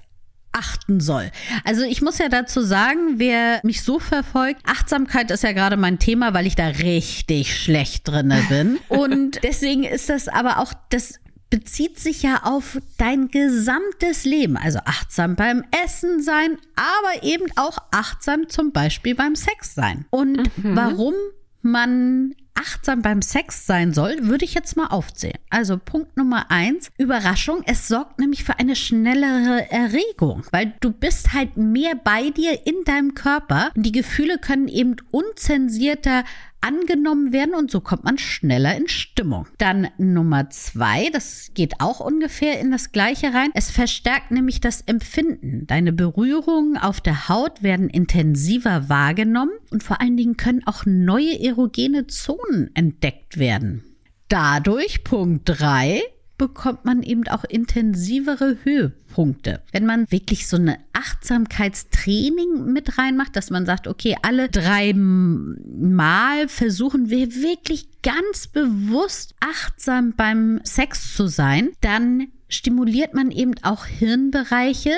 achten 0.52 1.00
soll. 1.00 1.32
Also 1.64 1.82
ich 1.82 2.00
muss 2.00 2.18
ja 2.18 2.28
dazu 2.28 2.62
sagen, 2.62 3.18
wer 3.18 3.60
mich 3.64 3.82
so 3.82 3.98
verfolgt, 3.98 4.60
Achtsamkeit 4.66 5.32
ist 5.32 5.42
ja 5.42 5.52
gerade 5.52 5.76
mein 5.76 5.98
Thema, 5.98 6.32
weil 6.32 6.46
ich 6.46 6.54
da 6.54 6.66
richtig 6.66 7.56
schlecht 7.56 8.06
drinne 8.06 8.44
bin. 8.48 8.78
Und 8.88 9.42
deswegen 9.42 9.82
ist 9.82 10.08
das 10.08 10.28
aber 10.28 10.58
auch 10.58 10.72
das 10.90 11.18
bezieht 11.50 11.98
sich 11.98 12.22
ja 12.22 12.42
auf 12.44 12.78
dein 12.96 13.28
gesamtes 13.28 14.24
Leben. 14.24 14.56
Also 14.56 14.78
achtsam 14.84 15.36
beim 15.36 15.64
Essen 15.84 16.22
sein, 16.22 16.56
aber 16.76 17.22
eben 17.24 17.46
auch 17.56 17.78
achtsam 17.90 18.48
zum 18.48 18.72
Beispiel 18.72 19.14
beim 19.14 19.34
Sex 19.34 19.74
sein. 19.74 20.06
Und 20.10 20.50
warum 20.62 21.14
man 21.62 22.34
achtsam 22.54 23.02
beim 23.02 23.22
Sex 23.22 23.66
sein 23.66 23.92
soll, 23.94 24.16
würde 24.22 24.44
ich 24.44 24.54
jetzt 24.54 24.76
mal 24.76 24.88
aufzählen. 24.88 25.38
Also 25.50 25.78
Punkt 25.78 26.16
Nummer 26.16 26.50
eins, 26.50 26.90
Überraschung. 26.98 27.62
Es 27.64 27.88
sorgt 27.88 28.18
nämlich 28.18 28.44
für 28.44 28.58
eine 28.58 28.76
schnellere 28.76 29.70
Erregung, 29.70 30.44
weil 30.52 30.74
du 30.80 30.90
bist 30.90 31.32
halt 31.32 31.56
mehr 31.56 31.94
bei 31.94 32.30
dir 32.30 32.66
in 32.66 32.84
deinem 32.84 33.14
Körper 33.14 33.70
und 33.74 33.84
die 33.84 33.92
Gefühle 33.92 34.38
können 34.38 34.68
eben 34.68 34.96
unzensierter 35.10 36.24
angenommen 36.60 37.32
werden 37.32 37.54
und 37.54 37.70
so 37.70 37.80
kommt 37.80 38.04
man 38.04 38.18
schneller 38.18 38.76
in 38.76 38.88
Stimmung. 38.88 39.46
Dann 39.58 39.88
Nummer 39.98 40.50
zwei, 40.50 41.10
das 41.10 41.50
geht 41.54 41.74
auch 41.80 42.00
ungefähr 42.00 42.60
in 42.60 42.70
das 42.70 42.92
gleiche 42.92 43.32
rein. 43.32 43.50
Es 43.54 43.70
verstärkt 43.70 44.30
nämlich 44.30 44.60
das 44.60 44.82
Empfinden. 44.82 45.66
Deine 45.66 45.92
Berührungen 45.92 46.76
auf 46.76 47.00
der 47.00 47.28
Haut 47.28 47.62
werden 47.62 47.88
intensiver 47.88 48.88
wahrgenommen 48.88 49.52
und 49.70 49.82
vor 49.82 50.00
allen 50.00 50.16
Dingen 50.16 50.36
können 50.36 50.66
auch 50.66 50.84
neue 50.86 51.42
erogene 51.42 52.06
Zonen 52.06 52.70
entdeckt 52.74 53.38
werden. 53.38 53.84
Dadurch, 54.28 55.02
Punkt 55.02 55.42
drei 55.44 56.02
bekommt 56.40 56.86
man 56.86 57.02
eben 57.02 57.28
auch 57.28 57.44
intensivere 57.44 58.56
Höhepunkte. 58.64 59.60
Wenn 59.72 59.84
man 59.84 60.10
wirklich 60.10 60.48
so 60.48 60.56
eine 60.56 60.78
Achtsamkeitstraining 60.94 62.64
mit 62.64 62.96
reinmacht, 62.96 63.36
dass 63.36 63.50
man 63.50 63.66
sagt, 63.66 63.86
okay, 63.86 64.16
alle 64.22 64.48
drei 64.48 64.94
Mal 64.94 66.48
versuchen 66.48 67.10
wir 67.10 67.34
wirklich 67.34 67.88
ganz 68.02 68.46
bewusst 68.46 69.34
achtsam 69.40 70.14
beim 70.16 70.62
Sex 70.64 71.14
zu 71.14 71.26
sein, 71.26 71.72
dann 71.82 72.28
stimuliert 72.48 73.12
man 73.12 73.30
eben 73.30 73.52
auch 73.60 73.84
Hirnbereiche, 73.84 74.94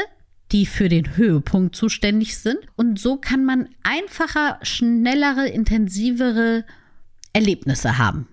die 0.52 0.64
für 0.64 0.88
den 0.88 1.16
Höhepunkt 1.16 1.74
zuständig 1.74 2.38
sind. 2.38 2.58
Und 2.76 3.00
so 3.00 3.16
kann 3.16 3.44
man 3.44 3.68
einfacher, 3.82 4.60
schnellere, 4.62 5.48
intensivere 5.48 6.64
Erlebnisse 7.32 7.98
haben. 7.98 8.28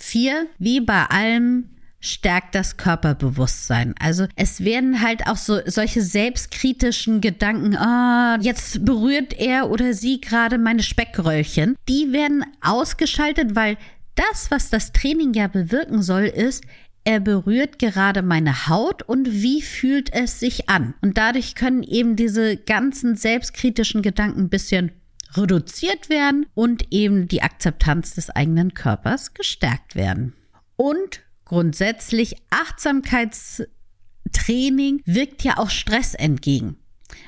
Vier, 0.00 0.46
wie 0.58 0.80
bei 0.80 1.04
allem 1.06 1.70
stärkt 2.00 2.54
das 2.54 2.76
Körperbewusstsein. 2.76 3.94
Also 3.98 4.26
es 4.36 4.62
werden 4.64 5.02
halt 5.02 5.26
auch 5.26 5.36
so 5.36 5.58
solche 5.66 6.02
selbstkritischen 6.02 7.20
Gedanken, 7.20 7.76
ah, 7.76 8.38
jetzt 8.40 8.84
berührt 8.84 9.34
er 9.34 9.68
oder 9.70 9.92
sie 9.94 10.20
gerade 10.20 10.58
meine 10.58 10.84
Speckröllchen, 10.84 11.76
die 11.88 12.12
werden 12.12 12.44
ausgeschaltet, 12.60 13.56
weil 13.56 13.76
das, 14.14 14.50
was 14.50 14.70
das 14.70 14.92
Training 14.92 15.34
ja 15.34 15.48
bewirken 15.48 16.02
soll, 16.02 16.24
ist, 16.24 16.64
er 17.04 17.20
berührt 17.20 17.78
gerade 17.78 18.22
meine 18.22 18.68
Haut 18.68 19.02
und 19.02 19.32
wie 19.32 19.62
fühlt 19.62 20.12
es 20.12 20.38
sich 20.40 20.68
an? 20.68 20.94
Und 21.00 21.16
dadurch 21.16 21.54
können 21.54 21.82
eben 21.82 22.16
diese 22.16 22.56
ganzen 22.56 23.16
selbstkritischen 23.16 24.02
Gedanken 24.02 24.42
ein 24.42 24.48
bisschen 24.48 24.92
reduziert 25.34 26.08
werden 26.08 26.46
und 26.54 26.90
eben 26.92 27.28
die 27.28 27.42
Akzeptanz 27.42 28.14
des 28.14 28.30
eigenen 28.30 28.72
Körpers 28.74 29.34
gestärkt 29.34 29.94
werden. 29.94 30.32
Und 30.76 31.20
grundsätzlich 31.44 32.36
Achtsamkeitstraining 32.50 35.02
wirkt 35.04 35.44
ja 35.44 35.58
auch 35.58 35.70
Stress 35.70 36.14
entgegen. 36.14 36.76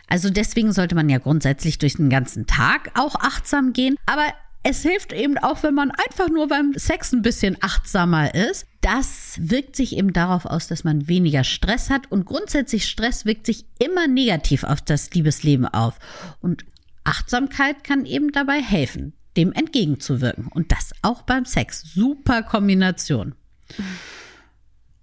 Also 0.09 0.31
deswegen 0.31 0.73
sollte 0.73 0.95
man 0.95 1.09
ja 1.09 1.19
grundsätzlich 1.19 1.79
durch 1.79 1.95
den 1.95 2.11
ganzen 2.11 2.47
Tag 2.47 2.91
auch 2.95 3.17
achtsam 3.17 3.73
gehen, 3.73 3.97
aber 4.07 4.27
es 4.63 4.83
hilft 4.83 5.13
eben 5.13 5.39
auch, 5.39 5.63
wenn 5.63 5.75
man 5.75 5.91
einfach 5.91 6.29
nur 6.29 6.49
beim 6.49 6.75
Sex 6.77 7.13
ein 7.13 7.23
bisschen 7.23 7.57
achtsamer 7.63 8.35
ist. 8.35 8.67
Das 8.83 9.39
wirkt 9.41 9.75
sich 9.75 9.97
eben 9.97 10.13
darauf 10.13 10.45
aus, 10.45 10.69
dass 10.69 10.85
man 10.85 11.09
weniger 11.09 11.45
Stress 11.45 11.89
hat 11.89 12.13
und 12.13 12.27
grundsätzlich 12.27 12.87
Stress 12.87 13.25
wirkt 13.25 13.47
sich 13.47 13.65
immer 13.79 14.07
negativ 14.07 14.65
auf 14.65 14.83
das 14.83 15.11
Liebesleben 15.13 15.67
auf. 15.67 15.99
Und 16.41 16.67
Achtsamkeit 17.05 17.85
kann 17.85 18.07
eben 18.07 18.33
dabei 18.33 18.61
helfen, 18.61 19.15
dem 19.37 19.53
entgegenzuwirken. 19.53 20.49
Und 20.49 20.73
das 20.73 20.93
auch 21.03 21.23
beim 21.23 21.45
Sex. 21.45 21.83
Super 21.83 22.43
Kombination. 22.43 23.35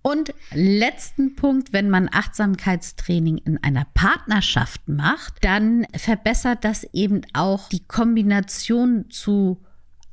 Und 0.01 0.33
letzten 0.53 1.35
Punkt, 1.35 1.73
wenn 1.73 1.89
man 1.89 2.09
Achtsamkeitstraining 2.09 3.39
in 3.39 3.61
einer 3.61 3.85
Partnerschaft 3.93 4.87
macht, 4.87 5.43
dann 5.43 5.85
verbessert 5.93 6.63
das 6.63 6.85
eben 6.93 7.21
auch 7.33 7.67
die 7.67 7.85
Kombination 7.85 9.09
zu 9.09 9.61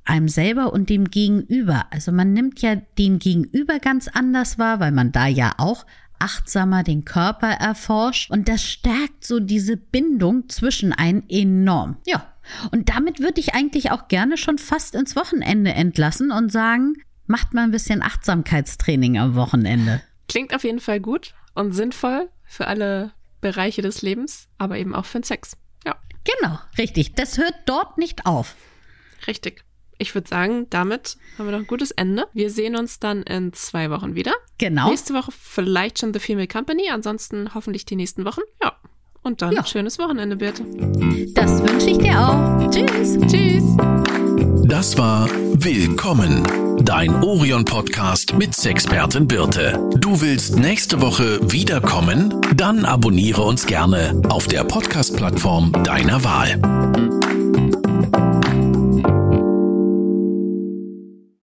einem 0.04 0.28
selber 0.28 0.72
und 0.72 0.90
dem 0.90 1.10
Gegenüber. 1.10 1.86
Also 1.90 2.12
man 2.12 2.32
nimmt 2.32 2.60
ja 2.60 2.74
den 2.74 3.18
Gegenüber 3.18 3.78
ganz 3.78 4.08
anders 4.08 4.58
wahr, 4.58 4.80
weil 4.80 4.90
man 4.92 5.12
da 5.12 5.26
ja 5.26 5.52
auch 5.58 5.86
achtsamer 6.24 6.82
den 6.82 7.04
Körper 7.04 7.48
erforscht 7.48 8.30
und 8.30 8.48
das 8.48 8.62
stärkt 8.62 9.24
so 9.24 9.40
diese 9.40 9.76
Bindung 9.76 10.48
zwischen 10.48 10.92
einen 10.92 11.28
enorm. 11.28 11.98
Ja, 12.06 12.32
und 12.72 12.88
damit 12.88 13.20
würde 13.20 13.40
ich 13.40 13.54
eigentlich 13.54 13.90
auch 13.90 14.08
gerne 14.08 14.36
schon 14.36 14.58
fast 14.58 14.94
ins 14.94 15.16
Wochenende 15.16 15.72
entlassen 15.72 16.30
und 16.30 16.50
sagen, 16.50 16.94
macht 17.26 17.52
mal 17.54 17.62
ein 17.64 17.70
bisschen 17.70 18.02
Achtsamkeitstraining 18.02 19.18
am 19.18 19.34
Wochenende. 19.34 20.02
Klingt 20.28 20.54
auf 20.54 20.64
jeden 20.64 20.80
Fall 20.80 21.00
gut 21.00 21.34
und 21.54 21.72
sinnvoll 21.72 22.28
für 22.44 22.66
alle 22.66 23.12
Bereiche 23.40 23.82
des 23.82 24.00
Lebens, 24.02 24.48
aber 24.58 24.78
eben 24.78 24.94
auch 24.94 25.04
für 25.04 25.18
den 25.18 25.24
Sex. 25.24 25.56
Ja, 25.86 25.96
Genau, 26.40 26.58
richtig. 26.78 27.14
Das 27.14 27.36
hört 27.36 27.54
dort 27.66 27.98
nicht 27.98 28.24
auf. 28.26 28.56
richtig. 29.26 29.64
Ich 29.98 30.14
würde 30.14 30.28
sagen, 30.28 30.66
damit 30.70 31.16
haben 31.38 31.46
wir 31.46 31.52
noch 31.52 31.60
ein 31.60 31.66
gutes 31.66 31.90
Ende. 31.92 32.26
Wir 32.32 32.50
sehen 32.50 32.76
uns 32.76 32.98
dann 32.98 33.22
in 33.22 33.52
zwei 33.52 33.90
Wochen 33.90 34.14
wieder. 34.14 34.32
Genau. 34.58 34.88
Nächste 34.90 35.14
Woche 35.14 35.30
vielleicht 35.38 35.98
schon 36.00 36.12
The 36.12 36.20
Female 36.20 36.48
Company, 36.48 36.90
ansonsten 36.90 37.54
hoffentlich 37.54 37.84
die 37.84 37.96
nächsten 37.96 38.24
Wochen. 38.24 38.40
Ja. 38.62 38.72
Und 39.22 39.40
dann 39.40 39.54
Ja. 39.54 39.64
schönes 39.64 39.98
Wochenende, 39.98 40.36
Birte. 40.36 40.64
Das 41.34 41.62
wünsche 41.62 41.90
ich 41.90 41.98
dir 41.98 42.20
auch. 42.20 42.70
Tschüss. 42.70 43.18
Tschüss. 43.30 43.64
Das 44.66 44.98
war 44.98 45.28
Willkommen, 45.56 46.42
dein 46.84 47.22
Orion-Podcast 47.22 48.34
mit 48.34 48.54
Sexpertin 48.54 49.28
Birte. 49.28 49.78
Du 49.96 50.20
willst 50.20 50.56
nächste 50.56 51.00
Woche 51.00 51.38
wiederkommen? 51.52 52.34
Dann 52.56 52.84
abonniere 52.84 53.42
uns 53.42 53.66
gerne 53.66 54.20
auf 54.28 54.46
der 54.48 54.64
Podcast-Plattform 54.64 55.72
deiner 55.84 56.22
Wahl. 56.24 57.43